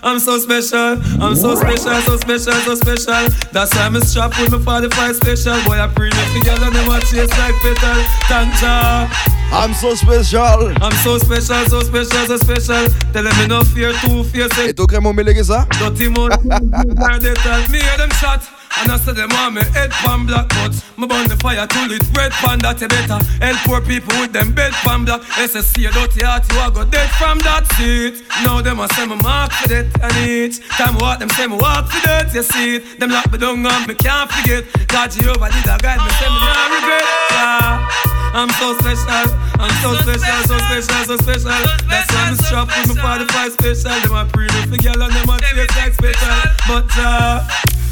I'm 0.02 0.18
so 0.18 0.38
special, 0.38 0.98
I'm 1.20 1.34
so 1.34 1.56
special, 1.56 2.00
so 2.02 2.16
special, 2.18 2.52
so 2.52 2.74
special. 2.74 3.26
That's 3.52 3.74
why 3.74 3.86
I'm 3.86 4.00
strapped 4.02 4.38
with 4.38 4.52
my 4.52 4.58
45 4.58 5.16
special. 5.16 5.54
Boy, 5.64 5.80
I 5.80 5.88
pre 5.88 6.10
me 6.10 6.38
together, 6.38 6.70
them 6.70 6.88
a 6.90 7.00
chase 7.00 7.30
like 7.38 7.54
petal. 7.62 8.02
Tanja. 8.28 9.08
I'm 9.52 9.72
so 9.72 9.94
special. 9.94 10.72
I'm 10.82 10.92
so 11.02 11.18
special, 11.18 11.64
so 11.66 11.80
special, 11.80 12.26
so 12.26 12.36
special. 12.36 12.86
Tell 13.12 13.24
them 13.24 13.48
no 13.48 13.62
fear, 13.62 13.92
two 14.04 14.24
fear, 14.24 14.48
say. 14.54 14.70
Et 14.70 14.74
toi, 14.74 14.86
Crémo 14.86 15.12
Mélégué 15.12 15.44
ça? 15.44 15.66
Dirty 15.78 16.08
tell 16.12 17.68
me? 17.70 17.78
Hear 17.78 17.96
them 17.96 18.10
shot. 18.20 18.40
And 18.82 18.92
I 18.92 18.96
say 18.98 19.12
them 19.12 19.30
want 19.30 19.54
me 19.54 19.62
head 19.72 19.90
pan 19.90 20.26
black 20.26 20.48
but 20.50 20.72
Me 20.98 21.06
burn 21.06 21.28
the 21.28 21.36
fire 21.36 21.66
to 21.66 21.80
it 21.88 22.04
red 22.16 22.32
pan 22.32 22.58
that 22.60 22.80
you 22.80 22.88
better 22.88 23.18
Help 23.40 23.58
poor 23.64 23.80
people 23.80 24.12
with 24.20 24.32
them 24.32 24.52
bed 24.52 24.72
pan 24.84 25.04
black. 25.04 25.22
SSC 25.40 25.88
a 25.88 25.92
dirty 25.92 26.24
heart 26.24 26.44
you 26.52 26.60
a 26.60 26.70
go 26.70 26.84
dead 26.84 27.08
from 27.16 27.38
that 27.40 27.64
seat. 27.74 28.24
Now 28.44 28.60
them 28.60 28.80
a 28.80 28.88
say 28.94 29.06
me 29.06 29.16
mark 29.22 29.52
for 29.52 29.68
that 29.68 29.88
and 30.02 30.16
each 30.28 30.60
Time 30.76 30.96
what 30.96 31.20
them 31.20 31.30
say 31.30 31.46
me 31.46 31.56
walk 31.56 31.88
for 31.88 32.00
that 32.06 32.32
you 32.34 32.42
see. 32.42 32.76
It 32.76 33.00
Them 33.00 33.10
lock 33.10 33.30
me 33.32 33.38
down 33.38 33.64
and 33.64 33.86
me 33.86 33.94
can't 33.94 34.30
forget. 34.30 34.64
God 34.88 35.10
Jehovah 35.10 35.48
did 35.48 35.66
a 35.66 35.76
guide 35.78 36.02
me 36.04 36.10
say 36.20 36.28
me 36.28 36.38
not 36.38 36.68
regret. 36.72 37.04
Yeah. 37.32 38.16
I'm 38.36 38.50
so 38.60 38.76
special, 38.76 39.32
I'm 39.56 39.72
so 39.80 39.96
special, 40.04 40.36
so 40.44 40.58
special, 40.68 41.04
so 41.08 41.16
special. 41.16 41.56
That's 41.88 42.12
why 42.12 42.28
I'm 42.28 42.36
strapped 42.36 42.76
with 42.86 42.98
my 42.98 43.24
45 43.24 43.52
special. 43.52 44.00
Them 44.04 44.12
a 44.12 44.28
pre 44.28 44.46
for 44.48 44.76
girl 44.76 45.02
and 45.02 45.12
them 45.16 45.30
a 45.30 45.40
taste 45.40 45.76
like 45.76 45.94
special. 45.94 46.36
But 46.68 46.84
uh, 47.00 47.48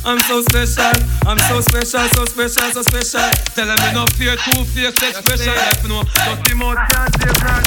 I'm 0.07 0.19
so 0.21 0.43
special, 0.43 0.93
I'm 1.27 1.38
so 1.49 1.62
special, 1.62 2.01
so 2.14 2.25
special, 2.27 2.71
so 2.73 2.83
special. 2.83 3.21
Tell 3.55 3.67
them 3.67 3.79
no 3.95 4.05
fear, 4.17 4.37
two 4.37 4.64
fear, 4.64 4.93
sex 4.93 5.17
special. 5.19 5.55
Mouth 5.88 6.77
can't 6.90 7.12
take 7.14 7.33
grand. 7.40 7.64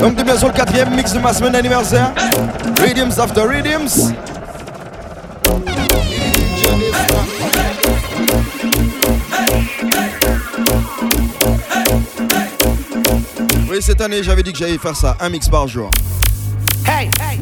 Donc 0.00 0.16
t'es 0.16 0.24
bien 0.24 0.38
sur 0.38 0.48
le 0.48 0.54
quatrième 0.54 0.94
mix 0.94 1.12
de 1.12 1.18
ma 1.18 1.34
semaine 1.34 1.52
d'anniversaire. 1.52 2.12
Rhythms 2.80 3.18
after 3.18 3.42
Rhythms. 3.42 4.14
Oui, 13.68 13.82
cette 13.82 14.00
année, 14.00 14.22
j'avais 14.22 14.42
dit 14.42 14.52
que 14.52 14.58
j'allais 14.58 14.78
faire 14.78 14.96
ça, 14.96 15.16
un 15.20 15.28
mix 15.28 15.48
par 15.48 15.66
jour. 15.66 15.90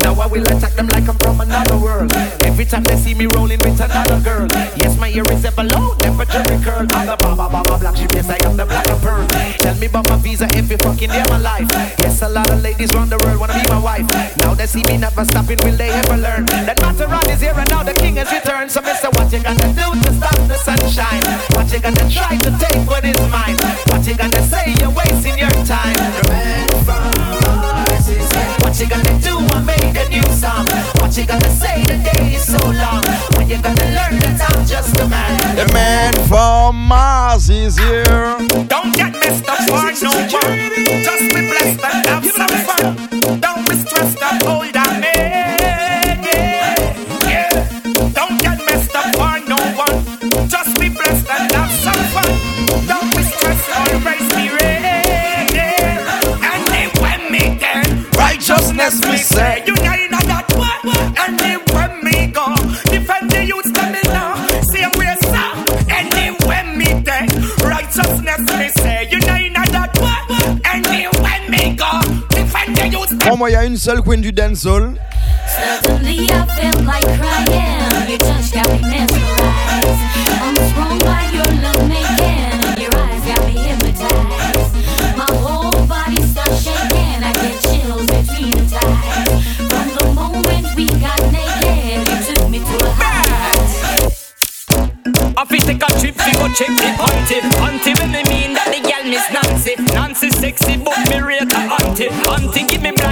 Now 0.08 0.22
I 0.22 0.26
will 0.26 0.40
attack 0.40 0.72
them 0.72 0.88
like 0.88 1.06
I'm 1.06 1.18
from 1.18 1.38
another 1.42 1.76
world. 1.76 2.10
Every 2.40 2.64
time 2.64 2.82
they 2.82 2.96
see 2.96 3.12
me 3.12 3.26
rolling 3.36 3.60
with 3.60 3.78
another 3.78 4.18
girl. 4.24 4.48
Yes, 4.80 4.96
my 4.96 5.10
ear 5.10 5.22
is 5.28 5.44
ever 5.44 5.64
low, 5.64 5.96
temperature 6.00 6.40
curl. 6.64 6.88
I'm 6.96 7.04
the 7.04 7.16
baba 7.20 7.44
baba 7.52 7.76
black 7.76 7.94
sheep, 7.94 8.08
yes, 8.16 8.24
I 8.30 8.40
am 8.48 8.56
the 8.56 8.64
black 8.64 8.88
of 8.88 9.02
pearl. 9.02 9.26
Tell 9.60 9.76
me 9.76 9.84
about 9.84 10.08
my 10.08 10.16
visa 10.16 10.48
you 10.56 10.78
fucking 10.80 11.10
near 11.10 11.28
my 11.28 11.36
life. 11.36 11.68
Yes, 12.00 12.22
a 12.22 12.28
lot 12.30 12.48
of 12.48 12.62
ladies 12.62 12.90
round 12.94 13.12
the 13.12 13.20
world 13.20 13.38
wanna 13.38 13.52
be 13.52 13.68
my 13.68 13.78
wife. 13.78 14.08
Now 14.40 14.54
they 14.54 14.64
see 14.64 14.82
me 14.88 14.96
never 14.96 15.26
stopping, 15.26 15.58
will 15.60 15.76
they 15.76 15.90
ever 15.90 16.16
learn? 16.16 16.46
That 16.64 16.78
Maserati 16.78 17.36
is 17.36 17.42
here 17.42 17.52
and 17.52 17.68
now 17.68 17.82
the 17.82 17.92
king 17.92 18.16
has 18.16 18.32
returned. 18.32 18.72
So, 18.72 18.80
Mister, 18.80 19.10
what 19.12 19.30
you 19.30 19.44
gonna 19.44 19.68
do 19.76 19.92
to 19.92 20.10
stop 20.16 20.40
the 20.48 20.56
sunshine? 20.56 21.20
What 21.52 21.68
you 21.68 21.80
gonna 21.84 22.08
try 22.08 22.32
to 22.32 22.50
take 22.56 22.80
what 22.88 23.04
is 23.04 23.20
mine? 23.28 23.60
What 23.92 24.08
you 24.08 24.16
gonna 24.16 24.40
say? 24.40 24.72
You're 24.80 24.88
wasting 24.88 25.36
your 25.36 25.52
time. 25.68 26.00
The 26.00 27.37
What 28.78 28.88
you 28.88 28.94
gonna 28.94 29.20
do? 29.20 29.38
I 29.56 29.60
made 29.64 29.96
a 29.96 30.08
new 30.08 30.22
song. 30.30 30.64
What 31.00 31.16
you 31.18 31.26
gonna 31.26 31.50
say? 31.50 31.82
The 31.82 31.98
day 31.98 32.34
is 32.36 32.46
so 32.46 32.64
long. 32.64 33.02
When 33.34 33.48
you 33.50 33.60
gonna 33.60 33.74
learn 33.74 34.20
that 34.22 34.54
I'm 34.54 34.64
just 34.64 34.96
a 35.00 35.08
man? 35.08 35.56
The 35.56 35.66
man 35.72 36.14
from 36.28 36.86
Mars 36.86 37.50
is 37.50 37.76
here. 37.76 38.04
Don't 38.68 38.94
get 38.94 39.14
messed 39.14 39.48
up 39.48 39.58
for 39.66 39.82
no 40.00 40.12
one. 40.30 40.70
Just 41.02 41.34
be 41.34 41.48
blessed 41.50 41.84
and 41.90 42.06
have 42.06 42.24
some 42.30 42.54
fun. 42.68 43.40
Don't 43.40 43.68
be 43.68 43.74
stressed 43.74 44.22
up, 44.22 44.40
hold 44.44 44.76
on 44.76 45.00
me. 45.00 45.37
Moi, 73.38 73.50
il 73.50 73.52
y 73.52 73.56
a 73.56 73.64
une 73.64 73.76
seule 73.76 74.02
queen 74.02 74.20
du 74.20 74.32
dancehall. 74.32 74.94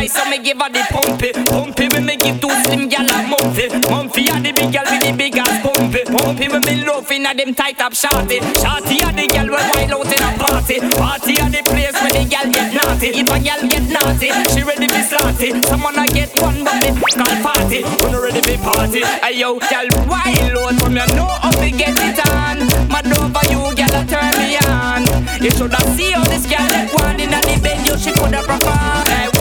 Price 0.07 0.25
so 0.25 0.31
me 0.31 0.38
give 0.38 0.59
her 0.61 0.71
the 0.71 0.81
pumpy 0.90 1.33
Pumpy 1.33 1.88
when 1.92 2.07
me 2.07 2.16
give 2.16 2.40
to 2.40 2.49
slim 2.64 2.88
gal 2.88 3.07
a 3.07 3.19
mumpy 3.27 3.69
Mumpy 3.90 4.29
a 4.31 4.40
the 4.40 4.53
big 4.53 4.73
gal 4.73 4.85
with 4.90 5.03
the 5.03 5.12
big 5.16 5.37
ass 5.38 5.62
pumpy 5.62 6.05
Pumpy 6.05 6.49
when 6.49 6.61
me 6.62 6.85
love 6.85 7.11
inna 7.11 7.35
them 7.35 7.55
tight 7.55 7.81
up 7.81 7.95
shorty 7.95 8.40
Shorty 8.62 8.99
a 9.03 9.11
the 9.12 9.27
gal 9.31 9.47
when 9.47 9.66
wild 9.71 9.92
out 9.92 10.12
in 10.12 10.23
a 10.23 10.31
party. 10.38 10.81
Party 10.97 11.35
a 11.37 11.47
the 11.51 11.62
place 11.64 11.97
where 12.01 12.12
the 12.12 12.25
gal 12.29 12.47
get 12.51 12.75
naughty. 12.75 13.09
If 13.14 13.29
a 13.29 13.38
gal 13.40 13.62
get 13.69 13.87
naughty, 13.90 14.31
she 14.53 14.62
ready 14.62 14.88
fi 14.88 15.03
slaughty 15.03 15.49
Someone 15.66 15.99
a 15.99 16.07
get 16.07 16.31
one 16.40 16.64
but 16.64 16.77
me 16.83 16.90
call 17.14 17.37
party. 17.42 17.83
When 18.03 18.14
ready 18.14 18.40
fi 18.40 18.57
party? 18.62 19.03
Hey 19.23 19.38
yo, 19.38 19.59
gal 19.59 19.87
wild 20.07 20.57
out 20.57 20.75
from 20.81 20.97
you 20.97 21.07
know 21.16 21.31
how 21.42 21.51
to 21.51 21.71
get 21.71 21.97
it 21.97 22.19
on 22.31 22.59
Mad 22.88 23.07
over 23.19 23.45
you, 23.51 23.75
gal 23.75 23.95
a 23.95 24.03
turn 24.07 24.33
me 24.38 24.57
on. 24.69 25.03
You 25.42 25.51
shoulda 25.51 25.81
see 25.97 26.11
how 26.12 26.25
this 26.25 26.47
gal 26.47 26.69
get 26.69 26.92
one 26.95 27.21
inna 27.21 27.40
the 27.40 27.61
bed 27.62 27.87
You 27.87 27.99
she 27.99 28.12
coulda 28.12 28.42
perform 28.42 29.07
Hey 29.07 29.36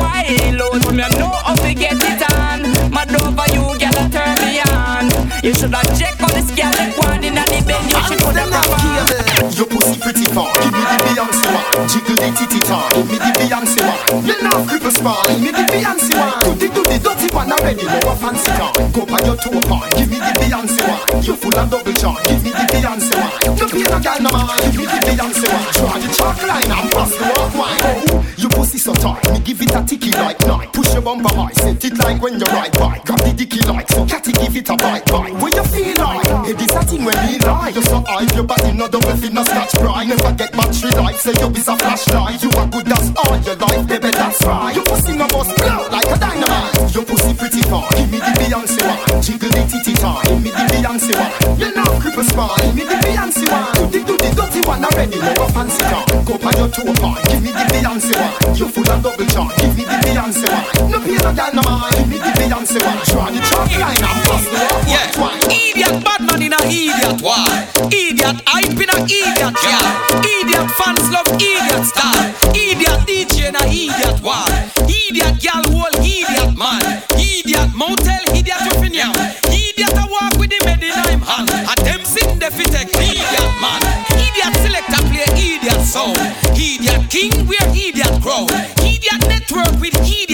from 0.95 1.11
you 1.11 1.19
know 1.19 1.29
how 1.29 1.55
to 1.55 1.73
get 1.73 1.93
it 1.93 2.21
on 2.31 2.61
Mad 2.91 3.11
over 3.15 3.47
you, 3.53 3.77
gal 3.79 3.95
a 3.95 4.09
turn 4.09 4.35
me 4.43 4.61
on 4.71 5.09
You 5.43 5.53
shoulda 5.53 5.81
check 5.97 6.15
how 6.15 6.29
this 6.29 6.51
gal 6.55 6.71
get 6.73 6.97
one 6.97 7.23
inna 7.23 7.43
the 7.45 7.63
bed 7.67 7.83
You 7.91 8.01
she 8.07 8.15
coulda 8.23 8.43
perform 8.47 9.15
Your 9.55 9.67
pussy 9.67 9.99
pretty 9.99 10.25
far, 10.31 10.51
give 10.59 10.71
me 10.71 10.83
the 10.83 10.97
Beyonce 11.05 11.47
one. 11.47 11.87
Jiggle 11.87 12.15
the 12.15 12.27
titty 12.35 12.59
tar, 12.59 12.89
give 12.91 13.07
me 13.07 13.17
the 13.17 13.31
Beyonce 13.39 13.81
one. 13.81 14.25
You 14.27 14.35
know 14.43 14.57
cripple 14.67 14.91
spawn, 14.91 15.23
give 15.27 15.41
me 15.41 15.51
the 15.51 15.63
Beyonce 15.71 16.13
one. 16.15 16.35
Do 16.43 16.51
the 16.59 16.67
do 16.75 16.81
the 16.83 16.97
dirty 16.99 17.27
one 17.33 17.51
already, 17.51 17.85
no 17.87 17.99
a 18.03 18.15
fancy 18.15 18.51
car. 18.53 18.71
Go 18.91 19.05
by 19.05 19.19
your 19.23 19.37
toe 19.39 19.61
part, 19.63 19.89
give 19.95 20.09
me 20.11 20.19
the 20.19 20.33
Beyonce 20.43 20.81
one. 20.83 21.23
You 21.23 21.35
full 21.35 21.55
and 21.55 21.71
double 21.71 21.93
charge, 21.93 22.23
give 22.27 22.43
me 22.43 22.51
the 22.51 22.65
Beyonce 22.67 23.15
one. 23.15 23.33
No 23.55 23.65
pay 23.71 23.85
no 23.87 23.97
gal 24.03 24.19
no 24.21 24.31
man, 24.31 24.57
give 24.59 24.75
me 24.75 24.85
the 24.85 24.99
Beyonce 25.07 25.47
one. 25.47 25.65
Draw 25.71 25.95
the 26.03 26.09
chalk 26.13 26.39
line 26.43 26.71
and 26.75 26.87
pass 26.91 27.11
the 27.15 27.25
walk 27.31 27.53
wine. 27.55 27.79
Oh, 27.85 28.25
your 28.37 28.51
pussy 28.51 28.77
so 28.77 28.93
tight, 28.93 29.23
me 29.31 29.39
give 29.39 29.61
it 29.61 29.73
a 29.73 29.81
ticky 29.87 30.11
like 30.11 30.39
night. 30.45 30.73
Push 30.73 30.84
your 30.95 31.03
bumper 31.03 31.35
high, 31.35 31.51
set 31.51 31.83
it 31.83 31.97
like 31.99 32.21
when 32.21 32.39
you 32.39 32.47
ride 32.55 32.71
by. 32.79 32.99
Grab 33.03 33.19
the 33.19 33.33
dicky 33.35 33.59
like 33.67 33.87
so, 33.91 34.05
catty 34.05 34.31
give 34.31 34.55
it 34.55 34.69
a 34.69 34.75
bite 34.79 35.05
bite. 35.11 35.35
Where 35.35 35.51
you 35.51 35.63
feel 35.67 35.97
like? 35.99 36.23
Hey, 36.47 36.53
this 36.55 36.71
a 36.71 36.81
thing 36.87 37.03
when 37.03 37.17
me 37.27 37.37
lie. 37.43 37.69
You 37.75 37.83
so 37.83 37.99
high, 38.07 38.23
your 38.33 38.47
body 38.47 38.71
no 38.71 38.87
double 38.87 39.15
fit, 39.19 39.33
no 39.33 39.43
scratch 39.43 39.75
cry. 39.75 40.05
Never 40.05 40.31
get 40.39 40.51
battery 40.55 40.91
life, 40.95 41.19
say 41.19 41.35
you 41.35 41.49
be 41.51 41.59
a 41.59 41.75
flashlight. 41.75 42.41
You 42.41 42.49
are 42.55 42.67
good, 42.71 42.87
that's 42.87 43.11
all 43.19 43.35
your 43.43 43.55
life, 43.59 43.83
baby, 43.87 44.11
that's 44.15 44.41
right. 44.47 44.73
Your 44.73 44.85
pussy 44.85 45.13
no 45.19 45.27
bust 45.27 45.51
blow 45.59 45.83
like 45.91 46.07
a 46.07 46.17
dynamite. 46.17 46.95
Your 46.95 47.03
pussy 47.03 47.33
pretty 47.35 47.61
far, 47.67 47.83
give 47.99 48.09
me 48.09 48.19
the 48.23 48.31
Beyonce 48.39 48.79
one. 48.87 49.21
Jiggle 49.21 49.51
the 49.51 49.61
titty 49.67 49.93
tar, 49.99 50.23
give 50.23 50.39
me 50.39 50.49
the 50.55 50.63
Beyonce 50.71 51.11
one. 51.11 51.59
You 51.59 51.75
know 51.75 51.91
cripple 51.99 52.23
spine, 52.23 52.55
give 52.63 52.75
me 52.79 52.83
the 52.87 52.95
Beyonce 53.03 53.45
one. 53.51 53.91
Do 53.91 53.99
the 53.99 53.99
do 54.07 54.15
the 54.15 54.29
dirty 54.31 54.61
one 54.63 54.79
already, 54.79 55.19
a 55.19 55.45
fancy 55.51 55.83
car. 55.91 56.07
Go 56.23 56.39
by 56.39 56.55
your 56.55 56.71
toe 56.71 56.95
part, 57.03 57.19
give 57.27 57.43
me 57.43 57.51
the 57.51 57.65
Beyonce 57.67 58.15
one. 58.15 58.55
You 58.55 58.67
full 58.71 58.87
and 58.87 59.03
double 59.03 59.27
charge, 59.27 59.55
give 59.59 59.75
me 59.75 59.83
the 59.83 59.97
Beyonce 60.07 60.47
one. 60.47 60.84
No 60.89 60.99
piece 61.01 61.25
of 61.25 61.35
girl 61.35 61.53
no 61.53 61.61
mind. 61.63 62.09
Me 62.09 62.17
give 62.21 62.37
me 62.37 62.45
Yancy 62.47 62.79
one. 62.79 63.01
Draw 63.09 63.29
the 63.33 63.41
chalk 63.49 63.71
line 63.79 63.97
and 63.97 64.19
pass 64.25 64.45
the 64.45 64.57
wall. 64.61 64.81
Yeah. 64.85 65.09
Idiot 65.49 66.03
bad 66.03 66.21
man 66.27 66.41
in 66.41 66.53
a 66.53 66.59
idiot. 66.65 67.21
Why? 67.21 67.65
Idiot 67.89 68.37
hype 68.45 68.77
in 68.77 68.89
a 68.89 68.97
idiot. 69.03 69.55
Yeah. 69.65 70.21
Idiot 70.21 70.69
fans 70.77 71.09
love 71.09 71.29
idiot 71.41 71.83
star. 71.85 72.13
Idiot 72.53 73.01
DJ 73.07 73.49
in 73.49 73.55
a 73.55 73.63
idiot. 73.65 74.21
Why? 74.21 74.45
Idiot 74.85 75.41
gal 75.41 75.63
whole 75.73 75.95
idiot 76.01 76.53
man. 76.57 76.83
Idiot 77.17 77.73
motel 77.73 78.21
idiot 78.35 78.61
you. 78.95 79.11
Idiot 79.51 79.97
a 79.97 80.05
walk 80.07 80.37
with 80.37 80.49
the 80.49 80.59
Medina 80.65 81.03
in 81.11 81.19
hand. 81.19 81.49
A 81.49 81.73
them 81.83 82.05
sitting 82.05 82.39
there 82.39 82.51
fit 82.51 82.71
take 82.71 82.93
idiot 82.93 83.51
man. 83.59 83.81
Idiot 84.15 84.53
selector 84.63 85.01
play 85.09 85.27
idiot 85.35 85.81
song. 85.81 86.15
Idiot 86.55 87.09
king 87.09 87.33
wear 87.47 87.65
idiot 87.75 88.15
crown. 88.21 88.47
Idiot 88.79 89.21
network 89.27 89.81
with 89.81 89.95
idiot 90.05 90.24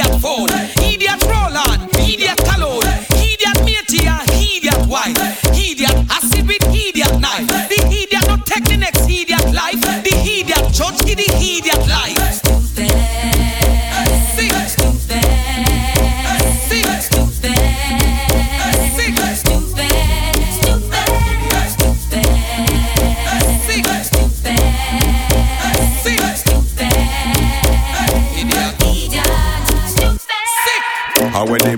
down. 0.48 0.70
Idiot 0.78 1.22
Roland, 1.26 1.90
idiot 2.00 2.38
Cologne, 2.46 2.88
idiot 3.18 3.58
matey 3.66 4.08
and 4.08 4.30
idiot 4.30 4.88
wife, 4.88 5.18
idiot 5.56 5.96
acid 6.10 6.48
with 6.48 6.64
idiot 6.74 7.20
knife. 7.20 7.48
The 7.48 7.80
idiot 7.92 8.28
not 8.28 8.46
take 8.46 8.66
the 8.66 8.78
next 8.78 9.10
idiot 9.10 9.46
life. 9.54 9.82
The 9.82 10.14
idiot 10.14 10.74
judge, 10.74 10.98
the 11.00 11.28
idiot 11.38 11.88
life. 11.88 11.91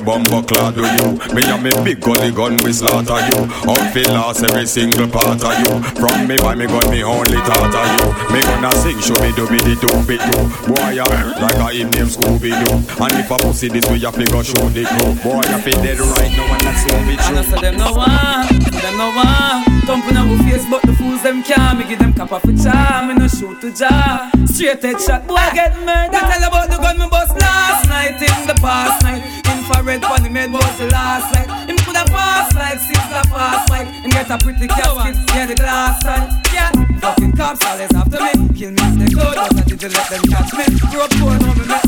Bumper 0.04 0.44
clad 0.44 0.76
do 0.76 0.84
you. 0.84 1.18
Me 1.34 1.42
and 1.48 1.64
me 1.64 1.72
big 1.84 2.00
gully 2.02 2.32
gun 2.32 2.58
we 2.64 2.74
slaughter 2.74 3.20
you. 3.32 3.48
Outfit 3.66 4.10
last 4.12 4.44
every 4.44 4.68
single 4.68 5.08
part 5.08 5.40
of 5.44 5.56
you. 5.64 5.74
From 5.96 6.28
me 6.28 6.36
by 6.38 6.56
me 6.56 6.68
gun 6.68 6.90
me 6.92 7.04
only 7.04 7.40
thought 7.48 7.74
of 7.74 7.88
you. 7.96 8.08
Me 8.34 8.40
gonna 8.44 8.72
sing 8.76 9.00
show 9.00 9.18
me 9.24 9.32
do 9.34 9.48
be 9.48 9.58
the 9.64 9.76
two 9.80 9.96
bit 10.04 10.20
too. 10.20 10.44
Boy 10.68 11.00
I 11.00 11.08
like 11.40 11.60
a 11.60 11.68
him 11.72 11.90
name 11.92 12.12
Scooby 12.12 12.52
Doo. 12.52 12.76
And 13.00 13.14
if 13.18 13.32
I 13.32 13.38
pussy 13.40 13.70
this 13.70 13.88
way 13.90 14.04
I 14.04 14.12
figure 14.12 14.44
show 14.44 14.68
the 14.70 14.84
crew. 14.84 15.16
Boy 15.24 15.42
I 15.42 15.58
feel 15.64 15.80
dead 15.82 16.00
right 16.00 16.32
now 16.36 16.52
and 16.52 16.64
that's 16.68 16.84
so 16.84 16.94
be 17.08 17.16
true. 17.16 17.34
And 17.34 17.40
I 17.40 17.44
say 17.48 17.60
them 17.64 17.78
no 17.78 17.92
one, 17.96 18.48
them 18.84 18.96
no 19.00 19.08
one. 19.16 19.64
Thumping 19.88 20.18
our 20.18 20.38
face 20.44 20.66
but 20.70 20.82
the 20.84 20.94
fools 20.94 21.24
them 21.24 21.44
can't. 21.44 21.80
Me 21.80 21.88
give 21.88 22.00
them 22.00 22.14
cap 22.14 22.32
off 22.32 22.44
a 22.44 22.54
charm, 22.54 23.08
me 23.08 23.14
no 23.16 23.28
shoot 23.28 23.60
to 23.62 23.72
jar. 23.72 24.30
Straight 24.46 24.84
head 24.84 25.00
shot, 25.00 25.28
boy 25.28 25.48
get 25.54 25.76
murdered. 25.80 26.20
Tell 26.20 26.44
about 26.44 26.70
the 26.70 26.78
gun 26.78 27.00
me 27.00 27.08
bust 27.10 27.36
last 27.40 27.88
night 27.90 28.22
in 28.22 28.48
the 28.48 28.56
past 28.62 29.04
night. 29.04 29.24
Infrared 29.64 30.02
funny 30.04 30.28
made 30.28 30.52
was 30.52 30.78
the 30.78 30.88
last 30.88 31.34
night. 31.34 31.70
Him 31.70 31.78
coulda 31.78 32.04
pass 32.08 32.54
like 32.54 32.80
sister 32.80 33.22
pass 33.32 33.70
like. 33.70 33.88
Him 33.88 34.10
get 34.10 34.30
a 34.30 34.38
pretty 34.38 34.68
casket, 34.68 35.16
yeah 35.34 35.46
the 35.46 35.56
glass 35.56 36.04
side. 36.04 36.30
Yeah, 36.54 36.72
fucking 37.00 37.32
cops 37.32 37.66
always 37.66 37.94
after 37.96 38.20
me. 38.20 38.50
Kill 38.60 38.72
me 38.72 38.82
if 38.84 39.00
they 39.00 39.06
could, 39.06 39.36
but 39.36 39.58
I 39.58 39.62
didn't 39.62 39.94
let 39.94 40.10
them 40.10 40.24
catch 40.24 40.54
me. 40.54 40.66
Grew 40.92 41.02
up 41.02 41.12
poor, 41.12 41.40
now 41.40 41.54
me 41.54 41.83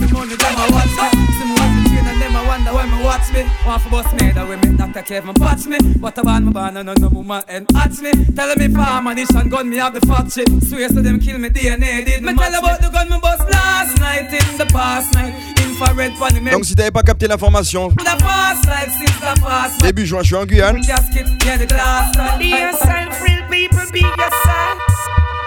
that 5.07 5.23
way 5.23 5.27
me 5.27 5.33
Dr. 5.33 5.39
Patch 5.39 5.65
me. 5.65 5.77
What 5.99 6.17
a 6.17 6.23
band 6.23 6.45
me 6.45 6.51
born 6.51 6.77
and 6.77 6.99
no 6.99 7.07
woman 7.09 7.43
and 7.47 7.65
hatch 7.73 7.99
me. 8.01 8.11
Telling 8.35 8.59
me 8.59 8.75
farm 8.75 9.07
and 9.07 9.19
and 9.19 9.51
gun 9.51 9.69
me 9.69 9.77
have 9.77 9.93
the 9.93 10.01
fat 10.07 10.31
shit. 10.31 10.47
Swear 10.63 10.89
so 10.89 11.01
them 11.01 11.19
kill 11.19 11.37
me 11.37 11.49
DNA 11.49 12.05
did 12.05 12.23
me. 12.23 12.33
Me 12.33 12.37
tell 12.37 12.55
about 12.55 12.81
the 12.81 12.89
gun 12.89 13.09
me 13.09 13.17
bust 13.21 13.49
last 13.49 13.99
night 13.99 14.33
in 14.33 14.57
the 14.57 14.65
past 14.67 15.13
night. 15.13 15.33
Infrared 15.59 16.13
funny 16.17 16.39
me. 16.39 16.51
Donc 16.51 16.65
si 16.65 16.75
t'avais 16.75 16.91
pas 16.91 17.03
capté 17.03 17.27
l'information, 17.27 17.89
The 17.89 18.17
past 18.19 18.65
like 18.67 18.89
sister 18.91 19.41
pass. 19.41 19.77
début 19.79 20.05
juin 20.05 20.21
je 20.21 20.27
suis 20.27 20.35
en 20.35 20.45
Guyane. 20.45 20.81
Gasket, 20.81 21.25
yeah 21.45 21.57
the 21.57 21.67
glass. 21.67 22.11
Be 22.39 22.45
yourself, 22.49 23.21
real 23.21 23.43
people, 23.49 23.91
be 23.91 23.99
yourself. 24.01 24.79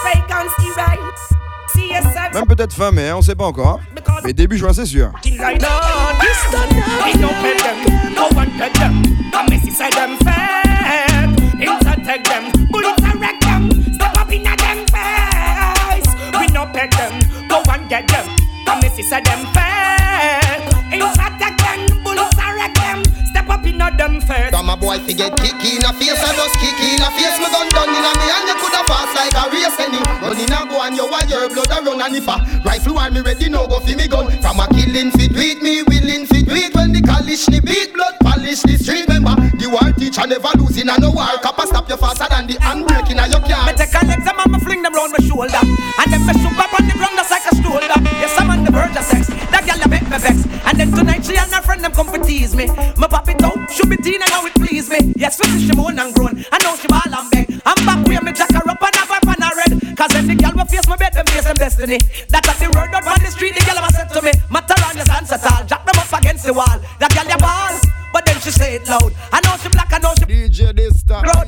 Fake 0.02 0.30
and 0.30 0.50
see 0.58 0.70
right. 0.76 1.37
Même 2.34 2.46
peut-être 2.46 2.72
fin 2.72 2.90
mai, 2.90 3.08
hein, 3.08 3.16
on 3.16 3.22
sait 3.22 3.34
pas 3.34 3.46
encore. 3.46 3.80
Hein. 3.80 4.00
Mais 4.24 4.32
début 4.32 4.58
juin, 4.58 4.72
c'est 4.72 4.86
sûr. 4.86 5.12
Get 17.88 18.06
them, 18.06 18.26
come 18.66 18.80
and 18.84 18.92
see 18.94 19.02
them 19.08 19.46
fat. 19.54 20.60
Inside 20.92 21.40
again, 21.40 21.86
bullets 22.04 22.36
are 22.38 22.58
again. 22.66 23.07
Them. 23.72 23.80
In 23.80 23.80
a 23.80 23.96
them 23.96 24.20
face. 24.20 24.50
From 24.50 24.68
a 24.70 24.76
boy 24.76 24.98
fi 25.00 25.12
get 25.12 25.36
kick 25.36 25.60
in 25.64 25.84
a 25.84 25.92
face, 25.92 26.16
I 26.16 26.32
just 26.36 26.56
kick 26.56 26.78
in 26.80 27.02
a 27.02 27.08
face. 27.12 27.36
Me 27.38 27.48
gun 27.50 27.68
done 27.68 27.92
in 27.92 28.06
a 28.06 28.12
me 28.16 28.26
and 28.32 28.48
you 28.48 28.56
coulda 28.60 28.82
pass 28.88 29.10
like 29.16 29.36
a 29.36 29.44
race 29.52 29.78
any. 29.80 30.00
Run 30.22 30.38
in 30.40 30.52
a 30.52 30.60
go 30.68 30.76
and 30.82 30.96
you 30.96 31.06
want 31.08 31.28
your 31.28 31.48
blood 31.48 31.72
a 31.72 31.78
run 31.82 32.00
and 32.00 32.16
if 32.16 32.28
a 32.28 32.36
rifle 32.64 32.94
war 32.94 33.10
me 33.10 33.20
ready 33.20 33.48
no 33.48 33.66
go 33.66 33.80
fi 33.80 33.94
me 33.94 34.08
gun. 34.08 34.30
From 34.40 34.60
a 34.60 34.66
killing 34.72 35.10
fit 35.12 35.32
with 35.32 35.60
me 35.62 35.82
willing 35.84 36.26
fit 36.26 36.46
with 36.48 36.74
when 36.74 36.92
the 36.92 37.02
college 37.02 37.44
ni 37.48 37.60
beat 37.60 37.92
blood 37.92 38.16
polish 38.20 38.62
the 38.62 38.76
street. 38.78 39.06
Remember 39.08 39.36
the 39.58 39.66
war 39.68 39.92
teacher 39.98 40.26
never 40.26 40.52
losing 40.56 40.88
a 40.88 40.96
no 40.98 41.10
war. 41.10 41.36
Copper 41.42 41.66
stop 41.66 41.88
you 41.88 41.96
faster 41.96 42.26
than 42.30 42.46
the 42.46 42.54
handbrake 42.64 43.10
in 43.10 43.18
a 43.18 43.28
your 43.28 43.42
car. 43.44 43.66
Me 43.68 43.72
take 43.76 43.92
a 43.94 44.00
legs 44.06 44.24
and 44.24 44.52
me 44.52 44.58
fling 44.60 44.82
them 44.82 44.94
round 44.94 45.12
my 45.12 45.20
shoulder 45.26 45.60
And 46.00 46.08
then 46.12 46.24
me 46.26 46.32
shoot 46.40 46.56
up 46.56 46.72
on 46.72 46.86
the 46.86 46.94
ground 46.94 47.16
just 47.16 47.30
like 47.30 47.46
a 47.50 47.54
stroller 47.56 48.00
Yes, 48.20 48.34
I'm 48.38 48.50
on 48.50 48.64
the 48.64 48.70
verge 48.70 48.96
of 48.96 49.04
sex 49.04 49.28
That 49.52 49.64
girl 49.66 49.80
a 49.82 49.88
make 49.88 50.08
me 50.08 50.18
vex 50.18 50.44
And 50.66 50.78
then 50.78 50.90
tonight 50.92 51.24
she 51.24 51.36
and 51.36 51.50
her 51.52 51.62
friend 51.62 51.82
them 51.82 51.92
come 51.92 52.12
to 52.12 52.18
tease 52.24 52.54
me 52.54 52.66
should 53.70 53.88
be 53.90 53.96
and 53.96 54.24
how 54.30 54.46
it 54.46 54.54
please 54.54 54.88
me. 54.88 55.12
Yes, 55.16 55.38
we 55.40 55.66
she 55.66 55.72
moan 55.76 55.98
and 55.98 56.14
groan. 56.14 56.44
I 56.52 56.58
know 56.62 56.76
she 56.76 56.88
ball 56.88 57.04
and 57.04 57.30
beg. 57.30 57.60
I'm 57.66 57.78
back 57.84 58.06
where 58.06 58.22
me 58.22 58.32
jack 58.32 58.52
her 58.52 58.64
up 58.64 58.82
and 58.82 58.94
have 58.96 59.08
her 59.08 59.20
pan 59.20 59.40
her 59.42 59.54
red 59.56 59.96
Cause 59.96 60.14
the 60.14 60.34
girl 60.34 60.52
will 60.54 60.64
face 60.64 60.86
my 60.88 60.96
bed, 60.96 61.12
them 61.12 61.26
face 61.26 61.44
them 61.44 61.56
destiny. 61.56 61.98
That 62.30 62.48
at 62.48 62.56
the 62.56 62.70
word 62.70 62.94
out 62.94 63.06
on 63.06 63.18
the 63.20 63.30
street, 63.30 63.54
the 63.54 63.64
girl 63.66 63.78
ever 63.78 63.92
said 63.92 64.08
to 64.14 64.22
me 64.22 64.32
Matter 64.50 64.78
on 64.86 64.96
your 64.96 65.04
dance 65.04 65.32
at 65.32 65.44
all, 65.44 65.64
jack 65.66 65.84
them 65.84 65.98
up 65.98 66.12
against 66.12 66.46
the 66.46 66.54
wall. 66.54 66.78
That 66.98 67.12
girl 67.12 67.26
ya 67.26 67.36
ball, 67.36 67.74
but 68.12 68.24
then 68.24 68.38
she 68.40 68.50
say 68.50 68.76
it 68.76 68.88
loud. 68.88 69.12
I 69.32 69.40
know 69.42 69.56
she 69.58 69.68
black, 69.68 69.92
I 69.92 69.98
know 69.98 70.14
she 70.16 70.24
DJ 70.24 70.74
this 70.74 71.02
time. 71.02 71.24
Road. 71.24 71.47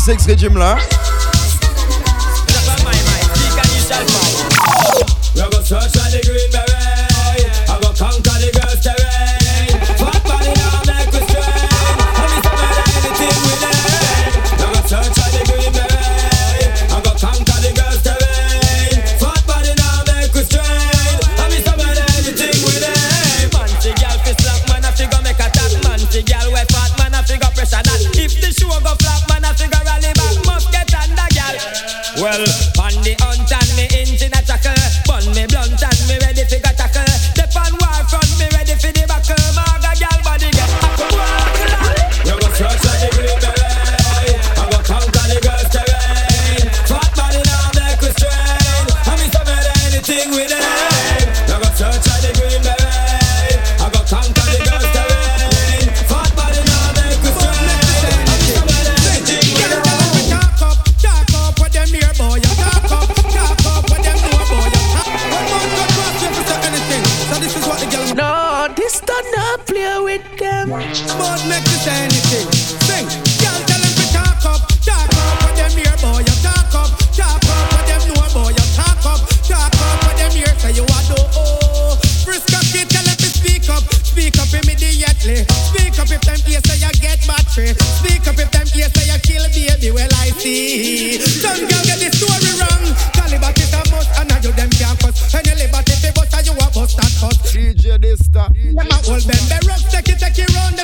se 0.00 0.12
x 0.12 0.26
rejim 0.26 0.56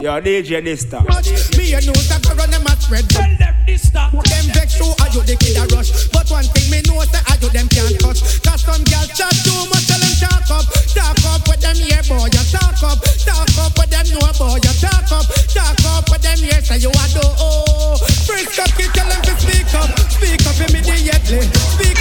Yo, 0.07 0.23
DJ 0.23 0.63
Dysta. 0.63 1.03
Watch 1.03 1.35
me, 1.59 1.75
you 1.75 1.83
know 1.83 1.99
that 2.07 2.23
I 2.23 2.39
run 2.39 2.47
them 2.47 2.63
a 2.63 2.79
spread. 2.79 3.11
Tell 3.11 3.27
them 3.27 3.55
Dysta. 3.67 4.07
Them 4.15 4.47
vex 4.55 4.79
so 4.79 4.95
I 5.03 5.11
do 5.11 5.19
the 5.27 5.35
kid 5.35 5.59
a 5.59 5.67
rush. 5.75 6.07
But 6.15 6.31
one 6.31 6.47
thing 6.55 6.71
me 6.71 6.79
know 6.87 7.03
that 7.03 7.27
I 7.27 7.35
do 7.43 7.51
them 7.51 7.67
can't 7.67 7.91
touch. 7.99 8.23
Cause 8.47 8.63
some 8.63 8.87
girls 8.87 9.11
chat 9.19 9.35
too 9.43 9.67
much, 9.67 9.83
tell 9.91 9.99
them 9.99 10.15
talk 10.23 10.47
up. 10.47 10.67
Talk 10.95 11.19
up 11.27 11.43
with 11.51 11.59
them, 11.59 11.75
yeah, 11.83 12.07
boy, 12.07 12.23
you 12.23 12.45
talk 12.55 12.79
up. 12.87 13.03
Talk 13.03 13.51
up 13.59 13.75
with 13.75 13.91
them, 13.91 14.07
no, 14.15 14.31
boy, 14.39 14.63
you 14.63 14.75
talk 14.79 15.11
up. 15.11 15.27
Talk 15.51 15.83
up 15.91 16.07
with 16.07 16.23
them, 16.23 16.39
yeah, 16.39 16.63
say 16.63 16.79
you 16.79 16.95
a 16.95 17.05
do. 17.11 17.27
Oh, 17.43 17.99
frisk 18.31 18.63
up, 18.63 18.71
you 18.79 18.87
tell 18.95 19.11
them 19.11 19.19
to 19.27 19.35
speak 19.43 19.67
up. 19.75 19.91
Speak 20.07 20.39
up 20.47 20.55
immediately. 20.71 21.43
Speak 21.51 21.96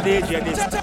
Adede, 0.00 0.36
Adede. 0.36 0.79